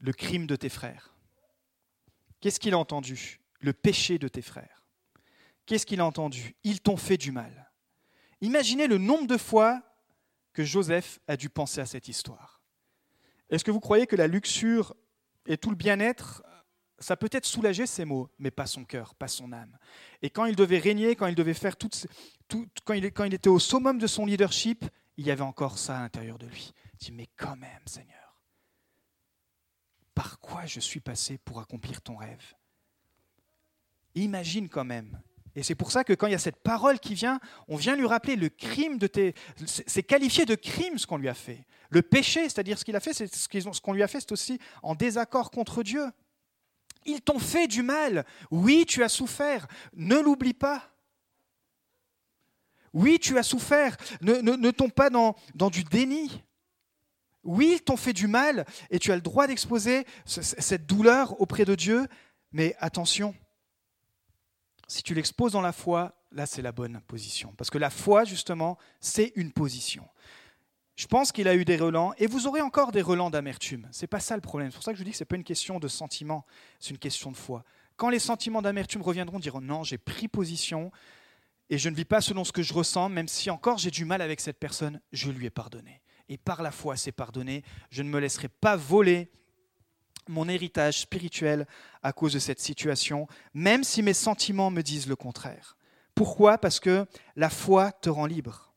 Le 0.01 0.13
crime 0.13 0.47
de 0.47 0.57
tes 0.57 0.69
frères. 0.69 1.15
Qu'est-ce 2.41 2.61
qu'il 2.61 2.75
a 2.75 2.79
entendu? 2.79 3.41
Le 3.61 3.73
péché 3.73 4.19
de 4.19 4.29
tes 4.29 4.43
frères. 4.43 4.85
Qu'est-ce 5.67 5.87
qu'il 5.87 6.01
a 6.01 6.05
entendu? 6.05 6.57
Ils 6.65 6.81
t'ont 6.81 6.97
fait 6.97 7.17
du 7.17 7.33
mal. 7.33 7.71
Imaginez 8.41 8.87
le 8.87 8.99
nombre 8.99 9.27
de 9.27 9.37
fois 9.37 9.83
que 10.53 10.65
Joseph 10.65 11.21
a 11.29 11.37
dû 11.37 11.49
penser 11.49 11.81
à 11.81 11.87
cette 11.87 12.09
histoire. 12.09 12.61
Est-ce 13.51 13.65
que 13.65 13.71
vous 13.71 13.81
croyez 13.81 14.07
que 14.07 14.17
la 14.17 14.27
luxure 14.27 14.95
et 15.47 15.57
tout 15.57 15.71
le 15.71 15.77
bien-être 15.77 16.43
ça 16.99 17.17
peut 17.17 17.29
être 17.33 17.47
soulager 17.47 17.87
ses 17.87 18.05
mots, 18.05 18.29
mais 18.39 18.51
pas 18.51 18.67
son 18.67 18.85
cœur, 18.85 19.15
pas 19.15 19.29
son 19.29 19.53
âme. 19.53 19.77
Et 20.23 20.31
quand 20.31 20.47
il 20.47 20.57
devait 20.57 20.79
régner, 20.79 21.15
quand 21.17 21.27
il 21.27 21.35
devait 21.35 21.55
faire 21.55 21.77
tout, 21.77 21.91
quand, 22.85 22.95
il, 22.95 23.05
était 23.05 23.49
au 23.49 23.59
summum 23.59 23.99
de 23.99 24.07
son 24.07 24.27
leadership, 24.27 24.85
il 25.17 25.27
y 25.27 25.31
avait 25.31 25.43
encore 25.43 25.79
ça 25.79 25.99
à 25.99 26.03
l'intérieur 26.03 26.39
de 26.39 26.47
lui. 26.47 26.73
Il 26.95 27.07
dit, 27.07 27.13
mais 27.13 27.29
quand 27.37 27.57
même, 27.57 27.83
Seigneur, 27.87 28.37
par 30.15 30.41
quoi 30.41 30.67
je 30.67 30.81
suis 30.81 31.01
passé 31.01 31.39
pour 31.39 31.61
accomplir 31.61 32.03
ton 32.03 32.17
rêve? 32.17 32.55
Imagine 34.15 34.69
quand 34.69 34.85
même. 34.85 35.21
Et 35.55 35.63
c'est 35.63 35.75
pour 35.75 35.91
ça 35.93 36.05
que 36.05 36.13
quand 36.13 36.27
il 36.27 36.33
y 36.33 36.37
a 36.37 36.41
cette 36.41 36.63
parole 36.63 36.99
qui 36.99 37.15
vient, 37.15 37.41
on 37.69 37.77
vient 37.77 37.97
lui 37.97 38.07
rappeler 38.07 38.37
le 38.37 38.49
crime 38.49 38.99
de 38.99 39.07
tes... 39.07 39.35
C'est 39.67 40.03
qualifié 40.03 40.45
de 40.45 40.55
crime 40.55 40.99
ce 40.99 41.07
qu'on 41.07 41.17
lui 41.17 41.29
a 41.29 41.35
fait. 41.35 41.67
Le 41.91 42.03
péché, 42.03 42.45
c'est-à-dire 42.45 42.79
ce 42.79 42.85
qu'il 42.85 42.97
a 42.97 43.01
fait, 43.01 43.13
c'est 43.13 43.33
ce 43.33 43.81
qu'on 43.81 43.93
lui 43.93 44.03
a 44.03 44.09
fait, 44.09 44.21
c'est 44.21 44.33
aussi 44.33 44.59
en 44.83 44.95
désaccord 44.95 45.51
contre 45.51 45.83
Dieu. 45.83 46.05
Ils 47.05 47.21
t'ont 47.21 47.39
fait 47.39 47.67
du 47.67 47.83
mal. 47.83 48.25
Oui, 48.51 48.85
tu 48.87 49.03
as 49.03 49.09
souffert. 49.09 49.67
Ne 49.95 50.19
l'oublie 50.19 50.55
pas. 50.55 50.83
Oui, 52.93 53.19
tu 53.19 53.39
as 53.39 53.43
souffert. 53.43 53.97
Ne, 54.21 54.41
ne, 54.41 54.71
tombe 54.71 54.93
pas 54.93 55.11
dans, 55.11 55.37
dans 55.55 55.71
du 55.71 55.85
déni. 55.85 56.43
Oui, 57.45 57.75
ils 57.77 57.83
t'ont 57.83 57.97
fait 57.97 58.13
du 58.13 58.27
mal 58.27 58.67
et 58.91 58.99
tu 58.99 59.13
as 59.13 59.15
le 59.15 59.23
droit 59.23 59.47
d'exposer 59.47 60.07
cette 60.27 60.87
douleur 60.87 61.41
auprès 61.41 61.65
de 61.65 61.75
Dieu. 61.75 62.07
Mais 62.53 62.77
attention, 62.79 63.35
si 64.87 65.03
tu 65.03 65.15
l'exposes 65.15 65.53
dans 65.53 65.61
la 65.61 65.73
foi, 65.73 66.15
là 66.33 66.47
c'est 66.47 66.63
la 66.63 66.73
bonne 66.73 67.01
position. 67.07 67.55
Parce 67.57 67.71
que 67.71 67.79
la 67.79 67.91
foi, 67.91 68.25
justement, 68.25 68.79
c'est 69.01 69.33
une 69.37 69.53
position. 69.53 70.07
Je 70.99 71.07
pense 71.07 71.31
qu'il 71.31 71.47
a 71.47 71.55
eu 71.55 71.65
des 71.65 71.77
relents 71.77 72.13
et 72.19 72.27
vous 72.27 72.49
aurez 72.49 72.61
encore 72.61 72.91
des 72.91 73.03
relents 73.03 73.31
d'amertume. 73.31 73.87
Ce 73.93 74.03
n'est 74.03 74.09
pas 74.09 74.19
ça 74.19 74.35
le 74.35 74.41
problème. 74.41 74.73
C'est 74.73 74.75
pour 74.75 74.83
ça 74.83 74.93
que 74.93 74.99
je 74.99 75.05
dis 75.05 75.13
que 75.13 75.17
ce 75.17 75.23
n'est 75.23 75.29
pas 75.29 75.37
une 75.37 75.45
question 75.45 75.79
de 75.79 75.87
sentiment, 75.87 76.45
c'est 76.81 76.91
une 76.91 76.99
question 76.99 77.31
de 77.31 77.37
foi. 77.37 77.63
Quand 77.97 78.11
les 78.11 78.19
sentiments 78.19 78.63
d'amertume 78.63 79.03
reviendront, 79.03 79.39
diront 79.39 79.61
non, 79.61 79.85
j'ai 79.85 79.97
pris 79.97 80.27
position 80.27 80.91
et 81.71 81.79
je 81.79 81.89
ne 81.89 81.95
vis 81.95 82.05
pas 82.05 82.21
selon 82.21 82.43
ce 82.43 82.51
que 82.51 82.65
je 82.65 82.75
ressens, 82.75 83.11
même 83.11 83.29
si 83.29 83.49
encore 83.49 83.79
j'ai 83.79 83.93
du 83.93 84.05
mal 84.05 84.21
avec 84.21 84.41
cette 84.41 84.59
personne, 84.59 85.01
je 85.13 85.31
lui 85.31 85.47
ai 85.47 85.51
pardonné. 85.51 86.03
Et 86.29 86.37
par 86.37 86.63
la 86.63 86.73
foi, 86.73 86.97
c'est 86.97 87.13
pardonné. 87.13 87.63
Je 87.91 88.03
ne 88.03 88.09
me 88.09 88.19
laisserai 88.19 88.49
pas 88.49 88.75
voler 88.75 89.31
mon 90.27 90.49
héritage 90.49 91.03
spirituel 91.03 91.69
à 92.03 92.13
cause 92.13 92.33
de 92.33 92.41
cette 92.41 92.59
situation, 92.59 93.29
même 93.55 93.85
si 93.85 94.03
mes 94.03 94.15
sentiments 94.15 94.73
me 94.73 94.83
disent 94.83 95.07
le 95.07 95.15
contraire. 95.15 95.77
Pourquoi? 96.17 96.59
Parce 96.59 96.81
que 96.81 97.07
la 97.37 97.51
foi 97.51 97.93
te 97.93 98.11
rend 98.11 98.27
libre. 98.27 98.68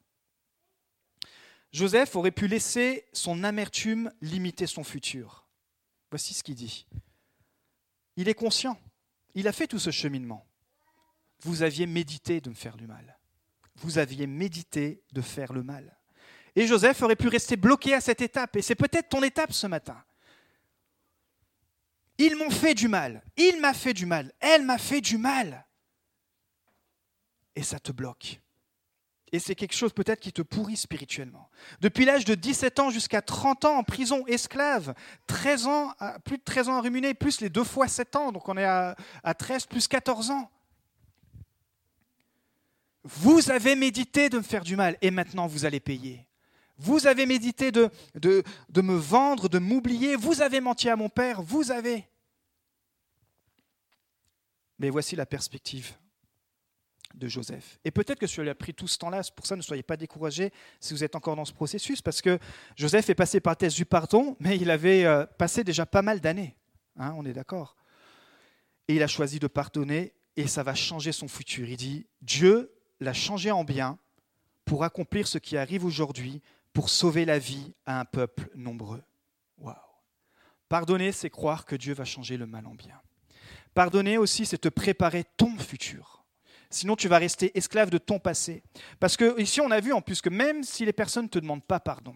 Joseph 1.72 2.16
aurait 2.16 2.32
pu 2.32 2.48
laisser 2.48 3.06
son 3.14 3.44
amertume 3.44 4.12
limiter 4.22 4.68
son 4.68 4.84
futur. 4.84 5.48
Voici 6.10 6.34
ce 6.34 6.44
qu'il 6.44 6.56
dit. 6.56 6.86
Il 8.18 8.28
est 8.28 8.34
conscient. 8.34 8.78
Il 9.36 9.48
a 9.48 9.54
fait 9.54 9.68
tout 9.68 9.80
ce 9.80 9.92
cheminement. 9.92 10.46
Vous 11.40 11.64
aviez 11.64 11.88
médité 11.88 12.42
de 12.42 12.50
me 12.50 12.56
faire 12.56 12.76
du 12.76 12.88
mal. 12.88 13.18
Vous 13.76 13.98
aviez 13.98 14.28
médité 14.28 15.02
de 15.14 15.22
faire 15.22 15.54
le 15.54 15.64
mal. 15.64 15.98
Et 16.56 16.68
Joseph 16.68 17.02
aurait 17.02 17.16
pu 17.16 17.30
rester 17.30 17.56
bloqué 17.56 17.94
à 17.94 18.02
cette 18.02 18.22
étape. 18.22 18.58
Et 18.58 18.62
c'est 18.62 18.76
peut-être 18.76 19.10
ton 19.10 19.24
étape 19.24 19.54
ce 19.54 19.68
matin. 19.68 20.04
Ils 22.18 22.36
m'ont 22.36 22.52
fait 22.52 22.74
du 22.74 22.90
mal. 22.90 23.24
Il 23.38 23.62
m'a 23.62 23.74
fait 23.74 23.94
du 23.94 24.06
mal. 24.06 24.34
Elle 24.40 24.66
m'a 24.66 24.78
fait 24.78 25.02
du 25.02 25.18
mal. 25.18 25.66
Et 27.56 27.64
ça 27.64 27.80
te 27.80 27.92
bloque. 27.92 28.42
Et 29.34 29.40
c'est 29.40 29.56
quelque 29.56 29.76
chose 29.76 29.94
peut-être 29.94 30.20
qui 30.20 30.34
te 30.34 30.42
pourrit 30.42 30.76
spirituellement. 30.76 31.50
Depuis 31.80 32.04
l'âge 32.04 32.26
de 32.26 32.36
17 32.36 32.80
ans 32.80 32.90
jusqu'à 32.90 33.22
30 33.22 33.64
ans 33.64 33.78
en 33.78 33.84
prison, 33.84 34.26
esclave, 34.28 34.94
13 35.28 35.68
ans, 35.68 35.94
plus 36.26 36.38
de 36.38 36.44
13 36.44 36.68
ans 36.68 36.76
à 36.76 36.82
ruminer, 36.82 37.14
plus 37.14 37.40
les 37.40 37.50
deux 37.50 37.64
fois 37.64 37.88
7 37.88 38.16
ans, 38.18 38.32
donc 38.34 38.50
on 38.50 38.58
est 38.58 38.66
à, 38.66 38.96
13 39.38 39.68
plus 39.68 39.88
14 39.88 40.32
ans. 40.32 40.52
Vous 43.04 43.50
avez 43.50 43.76
médité 43.76 44.30
de 44.30 44.38
me 44.38 44.44
faire 44.44 44.64
du 44.64 44.76
mal 44.76 44.98
et 45.02 45.12
maintenant 45.12 45.48
vous 45.48 45.66
allez 45.66 45.80
payer. 45.80 46.28
Vous 46.78 47.08
avez 47.08 47.26
médité 47.26 47.72
de 47.72 47.92
me 48.76 48.96
vendre, 48.96 49.48
de 49.48 49.60
m'oublier. 49.60 50.16
Vous 50.16 50.42
avez 50.42 50.60
menti 50.60 50.90
à 50.90 50.96
mon 50.96 51.10
père. 51.10 51.42
Vous 51.42 51.72
avez. 51.72 52.08
Mais 54.78 54.90
voici 54.90 55.16
la 55.16 55.28
perspective 55.28 55.96
de 57.16 57.28
Joseph. 57.28 57.80
Et 57.84 57.92
peut-être 57.92 58.20
que 58.20 58.42
lui 58.42 58.50
a 58.50 58.56
pris 58.56 58.74
tout 58.74 58.88
ce 58.88 58.98
temps-là, 58.98 59.22
pour 59.36 59.46
ça 59.46 59.56
ne 59.56 59.62
soyez 59.62 59.84
pas 59.84 59.98
découragés 59.98 60.52
si 60.80 60.94
vous 60.94 61.04
êtes 61.04 61.16
encore 61.16 61.36
dans 61.36 61.46
ce 61.46 61.54
processus, 61.54 62.02
parce 62.02 62.22
que 62.22 62.40
Joseph 62.76 63.10
est 63.10 63.16
passé 63.16 63.40
par 63.40 63.54
le 63.54 63.58
test 63.58 63.76
du 63.76 63.86
pardon, 63.86 64.36
mais 64.40 64.58
il 64.58 64.70
avait 64.70 65.06
euh, 65.06 65.26
passé 65.26 65.64
déjà 65.64 65.86
pas 65.86 66.02
mal 66.02 66.20
d'années, 66.20 66.56
hein, 66.98 67.14
on 67.18 67.26
est 67.26 67.34
d'accord. 67.34 67.76
Et 68.88 68.96
il 68.96 69.04
a 69.04 69.08
choisi 69.08 69.40
de 69.40 69.48
pardonner, 69.48 70.14
et 70.36 70.48
ça 70.48 70.64
va 70.64 70.76
changer 70.76 71.12
son 71.12 71.28
futur. 71.28 71.68
Il 71.70 71.78
dit, 71.78 72.08
Dieu 72.22 72.74
l'a 73.00 73.14
changé 73.14 73.52
en 73.52 73.64
bien 73.64 73.98
pour 74.66 74.84
accomplir 74.84 75.28
ce 75.28 75.38
qui 75.38 75.58
arrive 75.58 75.86
aujourd'hui, 75.86 76.42
pour 76.74 76.90
sauver 76.90 77.26
la 77.26 77.40
vie 77.40 77.74
à 77.86 78.00
un 78.00 78.06
peuple 78.06 78.50
nombreux. 78.56 79.04
Waouh. 79.58 79.76
Pardonner, 80.70 81.12
c'est 81.12 81.30
croire 81.30 81.66
que 81.66 81.76
Dieu 81.76 81.94
va 81.94 82.06
changer 82.06 82.38
le 82.38 82.48
mal 82.48 82.66
en 82.66 82.76
bien. 82.76 83.02
Pardonner 83.74 84.18
aussi, 84.18 84.46
c'est 84.46 84.58
te 84.58 84.70
préparer 84.70 85.26
ton 85.38 85.58
futur. 85.58 86.21
Sinon, 86.72 86.96
tu 86.96 87.08
vas 87.08 87.18
rester 87.18 87.56
esclave 87.58 87.90
de 87.90 87.98
ton 87.98 88.18
passé. 88.18 88.64
Parce 89.00 89.18
que 89.18 89.40
ici, 89.40 89.62
on 89.62 89.70
a 89.70 89.80
vu 89.80 89.94
en 89.94 90.02
plus 90.02 90.22
que 90.22 90.30
même 90.30 90.64
si 90.64 90.86
les 90.86 90.94
personnes 90.94 91.26
ne 91.26 91.30
te 91.30 91.40
demandent 91.40 91.64
pas 91.64 91.80
pardon, 91.80 92.16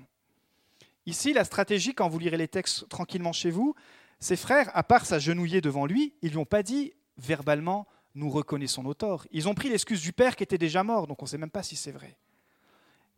ici, 1.06 1.34
la 1.34 1.44
stratégie, 1.44 1.94
quand 1.94 2.10
vous 2.10 2.20
lirez 2.20 2.38
les 2.38 2.48
textes 2.48 2.90
tranquillement 2.90 3.34
chez 3.34 3.52
vous, 3.52 3.76
ses 4.20 4.38
frères, 4.38 4.72
à 4.74 4.82
part 4.82 5.06
s'agenouiller 5.06 5.62
devant 5.62 5.86
lui, 5.86 6.16
ils 6.22 6.32
lui 6.32 6.38
ont 6.38 6.46
pas 6.46 6.64
dit 6.64 6.94
verbalement 7.18 7.88
nous 8.16 8.30
reconnaissons 8.30 8.82
nos 8.82 8.94
torts. 8.94 9.28
Ils 9.32 9.48
ont 9.48 9.54
pris 9.54 9.70
l'excuse 9.70 10.02
du 10.02 10.14
père 10.14 10.36
qui 10.36 10.44
était 10.44 10.58
déjà 10.58 10.84
mort, 10.84 11.06
donc 11.06 11.22
on 11.22 11.26
ne 11.26 11.30
sait 11.30 11.38
même 11.38 11.50
pas 11.50 11.64
si 11.64 11.76
c'est 11.76 11.92
vrai. 11.92 12.18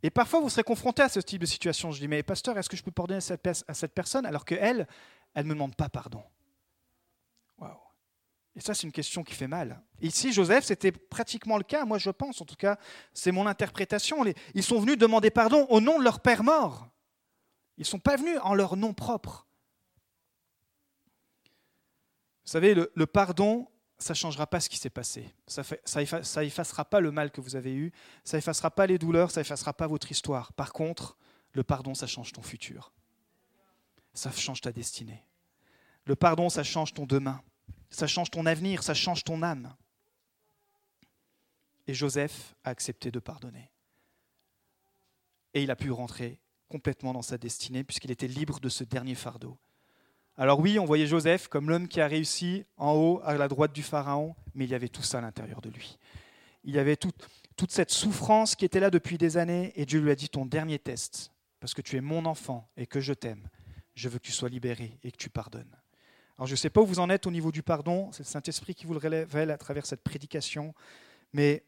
Et 0.04 0.10
parfois, 0.10 0.40
vous 0.40 0.50
serez 0.50 0.64
confronté 0.64 1.02
à 1.02 1.10
ce 1.10 1.20
type 1.20 1.42
de 1.42 1.46
situation. 1.46 1.92
Je 1.92 2.00
dis, 2.00 2.08
mais 2.08 2.24
pasteur, 2.24 2.58
est-ce 2.58 2.70
que 2.70 2.78
je 2.78 2.84
peux 2.84 2.92
pardonner 2.92 3.20
à 3.20 3.74
cette, 3.74 3.94
personne 3.94 4.26
alors 4.26 4.46
qu'elle, 4.46 4.88
elle 5.34 5.44
ne 5.44 5.50
me 5.50 5.54
demande 5.54 5.76
pas 5.76 5.90
pardon? 5.90 6.24
Et 8.58 8.60
ça, 8.60 8.74
c'est 8.74 8.88
une 8.88 8.92
question 8.92 9.24
qui 9.24 9.36
fait 9.36 9.48
mal. 9.48 9.80
Ici, 10.02 10.34
Joseph, 10.34 10.66
c'était 10.66 10.92
pratiquement 10.92 11.60
le 11.60 11.64
cas, 11.64 11.86
moi 11.86 12.00
je 12.00 12.10
pense, 12.10 12.42
en 12.42 12.46
tout 12.46 12.56
cas, 12.56 12.80
c'est 13.14 13.32
mon 13.32 13.46
interprétation. 13.46 14.26
Ils 14.56 14.64
sont 14.64 14.80
venus 14.80 14.98
demander 14.98 15.30
pardon 15.30 15.68
au 15.70 15.80
nom 15.80 16.00
de 16.00 16.04
leur 16.04 16.20
père 16.22 16.44
mort. 16.44 16.90
Ils 17.78 17.82
ne 17.82 17.86
sont 17.86 18.00
pas 18.00 18.16
venus 18.16 18.40
en 18.42 18.56
leur 18.56 18.76
nom 18.76 18.96
propre. 18.96 19.46
Vous 22.46 22.52
savez, 22.52 22.74
le, 22.74 23.06
pardon 23.06 23.68
ça 24.00 24.14
ne 24.14 24.18
changera 24.18 24.48
pas 24.48 24.60
ce 24.60 24.70
qui 24.70 24.78
s'est 24.78 24.90
passé. 24.90 25.36
Ça 25.46 25.62
ça, 26.24 26.44
effacera 26.44 26.86
pas 26.86 27.00
le 27.00 27.12
mal 27.12 27.30
que 27.30 27.42
vous 27.42 27.56
avez 27.56 27.76
eu, 27.76 27.92
ça 28.24 28.40
effacera 28.40 28.72
pas 28.72 28.88
les 28.88 28.98
douleurs, 28.98 29.30
ça 29.30 29.42
effacera 29.42 29.74
pas 29.74 29.86
votre 29.86 30.12
histoire. 30.12 30.52
Par 30.54 30.74
contre, 30.74 31.16
le 31.52 31.64
pardon, 31.64 31.94
ça 31.94 32.08
change 32.08 32.32
ton 32.32 32.42
futur. 32.42 32.92
Ça 34.16 34.32
change 34.32 34.62
ta 34.62 34.72
destinée. 34.72 35.24
Le 36.06 36.16
pardon, 36.16 36.50
ça 36.50 36.64
change 36.64 36.96
ton 36.96 37.06
demain. 37.06 37.40
Ça 37.90 38.08
change 38.08 38.32
ton 38.32 38.46
avenir, 38.46 38.84
ça 38.84 38.94
change 38.94 39.24
ton 39.24 39.42
âme. 39.42 39.76
Et 41.88 41.94
Joseph 41.94 42.56
a 42.64 42.70
accepté 42.70 43.12
de 43.12 43.20
pardonner. 43.20 43.72
Et 45.54 45.64
il 45.64 45.72
a 45.72 45.76
pu 45.76 45.92
rentrer 45.92 46.40
complètement 46.68 47.14
dans 47.14 47.22
sa 47.22 47.38
destinée 47.38 47.84
puisqu'il 47.84 48.12
était 48.12 48.28
libre 48.28 48.60
de 48.60 48.70
ce 48.70 48.84
dernier 48.84 49.16
fardeau. 49.16 49.58
Alors 50.36 50.60
oui, 50.60 50.78
on 50.78 50.86
voyait 50.86 51.08
Joseph 51.08 51.48
comme 51.48 51.70
l'homme 51.70 51.88
qui 51.88 52.00
a 52.00 52.08
réussi 52.08 52.66
en 52.76 52.94
haut 52.94 53.22
à 53.24 53.36
la 53.36 53.48
droite 53.48 53.74
du 53.74 53.82
Pharaon, 53.82 54.36
mais 54.54 54.66
il 54.66 54.70
y 54.70 54.76
avait 54.76 54.90
tout 54.90 55.02
ça 55.02 55.18
à 55.18 55.22
l'intérieur 55.22 55.62
de 55.62 55.70
lui. 55.70 55.98
Il 56.64 56.76
y 56.76 56.80
avait 56.80 56.98
toute 56.98 57.72
cette 57.72 57.90
souffrance 57.90 58.56
qui 58.56 58.66
était 58.66 58.80
là 58.80 58.92
depuis 58.92 59.18
des 59.18 59.38
années, 59.38 59.72
et 59.76 59.86
Dieu 59.86 60.00
lui 60.00 60.12
a 60.12 60.16
dit, 60.16 60.30
ton 60.30 60.46
dernier 60.46 60.78
test, 60.78 61.32
parce 61.60 61.74
que 61.74 61.82
tu 61.82 61.96
es 61.96 62.02
mon 62.02 62.26
enfant 62.26 62.70
et 62.78 62.86
que 62.86 63.00
je 63.00 63.14
t'aime, 63.14 63.48
je 63.96 64.10
veux 64.10 64.20
que 64.20 64.26
tu 64.26 64.32
sois 64.32 64.50
libéré 64.50 65.00
et 65.04 65.12
que 65.12 65.18
tu 65.18 65.30
pardonnes. 65.30 65.76
Alors 66.38 66.48
je 66.48 66.54
ne 66.54 66.58
sais 66.58 66.70
pas 66.70 66.82
où 66.82 66.86
vous 66.86 67.00
en 67.00 67.10
êtes 67.10 67.26
au 67.26 67.32
niveau 67.32 67.52
du 67.52 67.64
pardon, 67.64 68.12
c'est 68.12 68.24
le 68.24 68.28
Saint-Esprit 68.28 68.76
qui 68.76 68.86
vous 68.86 68.94
le 68.94 69.00
révèle 69.00 69.50
à 69.50 69.58
travers 69.58 69.86
cette 69.86 70.04
prédication, 70.04 70.76
mais 71.34 71.64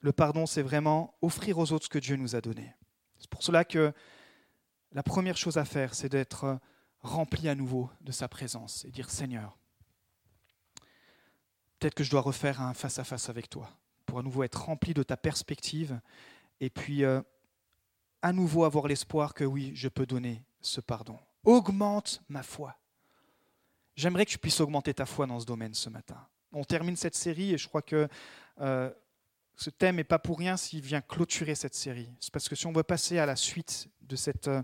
le 0.00 0.12
pardon, 0.12 0.46
c'est 0.46 0.62
vraiment 0.62 1.16
offrir 1.22 1.58
aux 1.58 1.72
autres 1.72 1.86
ce 1.86 1.90
que 1.90 1.98
Dieu 1.98 2.16
nous 2.16 2.36
a 2.36 2.40
donné. 2.40 2.74
C'est 3.18 3.28
pour 3.28 3.42
cela 3.42 3.64
que 3.64 3.92
la 4.92 5.02
première 5.02 5.36
chose 5.36 5.58
à 5.58 5.64
faire, 5.64 5.94
c'est 5.94 6.08
d'être 6.08 6.58
rempli 7.00 7.48
à 7.48 7.54
nouveau 7.54 7.90
de 8.00 8.12
sa 8.12 8.28
présence 8.28 8.84
et 8.84 8.90
dire 8.90 9.10
Seigneur, 9.10 9.58
peut-être 11.78 11.94
que 11.94 12.04
je 12.04 12.10
dois 12.10 12.20
refaire 12.20 12.60
un 12.60 12.74
face-à-face 12.74 13.28
avec 13.28 13.48
toi 13.50 13.70
pour 14.04 14.20
à 14.20 14.22
nouveau 14.22 14.44
être 14.44 14.66
rempli 14.66 14.94
de 14.94 15.02
ta 15.02 15.16
perspective 15.16 16.00
et 16.60 16.70
puis 16.70 17.04
euh, 17.04 17.20
à 18.22 18.32
nouveau 18.32 18.64
avoir 18.64 18.86
l'espoir 18.86 19.34
que 19.34 19.44
oui, 19.44 19.72
je 19.74 19.88
peux 19.88 20.06
donner 20.06 20.44
ce 20.60 20.80
pardon. 20.80 21.18
Augmente 21.44 22.22
ma 22.28 22.42
foi. 22.42 22.76
J'aimerais 23.96 24.26
que 24.26 24.30
tu 24.30 24.38
puisses 24.38 24.60
augmenter 24.60 24.92
ta 24.94 25.06
foi 25.06 25.26
dans 25.26 25.40
ce 25.40 25.46
domaine 25.46 25.74
ce 25.74 25.88
matin. 25.88 26.28
On 26.52 26.64
termine 26.64 26.96
cette 26.96 27.14
série 27.14 27.54
et 27.54 27.58
je 27.58 27.66
crois 27.66 27.82
que 27.82 28.08
euh, 28.60 28.90
ce 29.56 29.70
thème 29.70 29.96
n'est 29.96 30.04
pas 30.04 30.18
pour 30.18 30.38
rien 30.38 30.56
s'il 30.56 30.82
vient 30.82 31.00
clôturer 31.00 31.54
cette 31.54 31.74
série. 31.74 32.10
C'est 32.20 32.32
parce 32.32 32.48
que 32.48 32.54
si 32.54 32.66
on 32.66 32.72
veut 32.72 32.82
passer 32.82 33.18
à 33.18 33.26
la 33.26 33.36
suite 33.36 33.88
de 34.02 34.14
cette, 34.14 34.48
euh, 34.48 34.62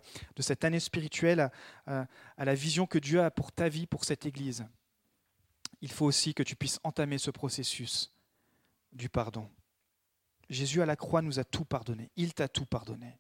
année 0.60 0.80
spirituelle, 0.80 1.50
à, 1.86 2.06
à, 2.36 2.44
la 2.44 2.54
vision 2.54 2.86
que 2.86 2.98
Dieu 2.98 3.22
a 3.22 3.30
pour 3.30 3.52
ta 3.52 3.68
vie, 3.68 3.86
pour 3.86 4.04
cette 4.04 4.26
Église, 4.26 4.66
il 5.80 5.90
faut 5.90 6.06
aussi 6.06 6.34
que 6.34 6.42
tu 6.42 6.54
puisses 6.54 6.78
entamer 6.84 7.18
ce 7.18 7.30
processus 7.30 8.12
du 8.92 9.08
pardon. 9.08 9.50
Jésus 10.50 10.82
à 10.82 10.86
la 10.86 10.96
croix 10.96 11.22
nous 11.22 11.38
a 11.38 11.44
tout 11.44 11.64
pardonné. 11.64 12.10
Il 12.16 12.34
t'a 12.34 12.48
tout 12.48 12.66
pardonné. 12.66 13.18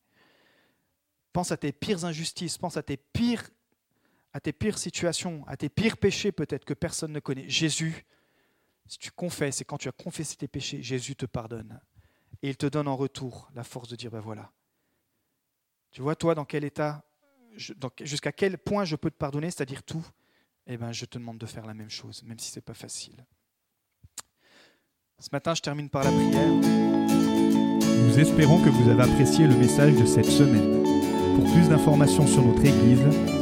Pense 1.32 1.50
à 1.50 1.56
tes 1.56 1.72
pires 1.72 2.04
injustices, 2.04 2.58
pense 2.58 2.76
à 2.76 2.82
tes 2.82 2.98
pires, 2.98 3.48
à 4.32 4.40
tes 4.40 4.52
pires 4.52 4.78
situations, 4.78 5.44
à 5.46 5.56
tes 5.56 5.68
pires 5.68 5.96
péchés 5.96 6.32
peut-être 6.32 6.64
que 6.64 6.74
personne 6.74 7.12
ne 7.12 7.20
connaît. 7.20 7.48
Jésus 7.48 8.04
si 8.86 8.98
tu 8.98 9.10
confesses 9.10 9.60
et 9.60 9.64
quand 9.64 9.78
tu 9.78 9.88
as 9.88 9.92
confessé 9.92 10.36
tes 10.36 10.48
péchés, 10.48 10.82
Jésus 10.82 11.16
te 11.16 11.26
pardonne. 11.26 11.80
Et 12.42 12.50
il 12.50 12.56
te 12.56 12.66
donne 12.66 12.88
en 12.88 12.96
retour 12.96 13.50
la 13.54 13.64
force 13.64 13.88
de 13.88 13.96
dire, 13.96 14.10
ben 14.10 14.20
voilà. 14.20 14.50
Tu 15.92 16.02
vois, 16.02 16.16
toi, 16.16 16.34
dans 16.34 16.44
quel 16.44 16.64
état, 16.64 17.04
jusqu'à 17.56 18.32
quel 18.32 18.58
point 18.58 18.84
je 18.84 18.96
peux 18.96 19.10
te 19.10 19.16
pardonner, 19.16 19.50
c'est-à-dire 19.50 19.82
tout, 19.82 20.04
eh 20.66 20.76
ben, 20.76 20.92
je 20.92 21.04
te 21.04 21.18
demande 21.18 21.38
de 21.38 21.46
faire 21.46 21.66
la 21.66 21.74
même 21.74 21.90
chose, 21.90 22.22
même 22.24 22.38
si 22.38 22.50
ce 22.50 22.58
n'est 22.58 22.62
pas 22.62 22.74
facile. 22.74 23.24
Ce 25.18 25.28
matin, 25.32 25.54
je 25.54 25.62
termine 25.62 25.88
par 25.88 26.04
la 26.04 26.10
prière. 26.10 26.48
Nous 26.48 28.18
espérons 28.18 28.62
que 28.62 28.68
vous 28.68 28.90
avez 28.90 29.02
apprécié 29.04 29.46
le 29.46 29.56
message 29.56 29.94
de 29.94 30.04
cette 30.04 30.26
semaine. 30.26 30.82
Pour 31.36 31.50
plus 31.52 31.68
d'informations 31.68 32.26
sur 32.26 32.44
notre 32.44 32.64
Église, 32.64 33.41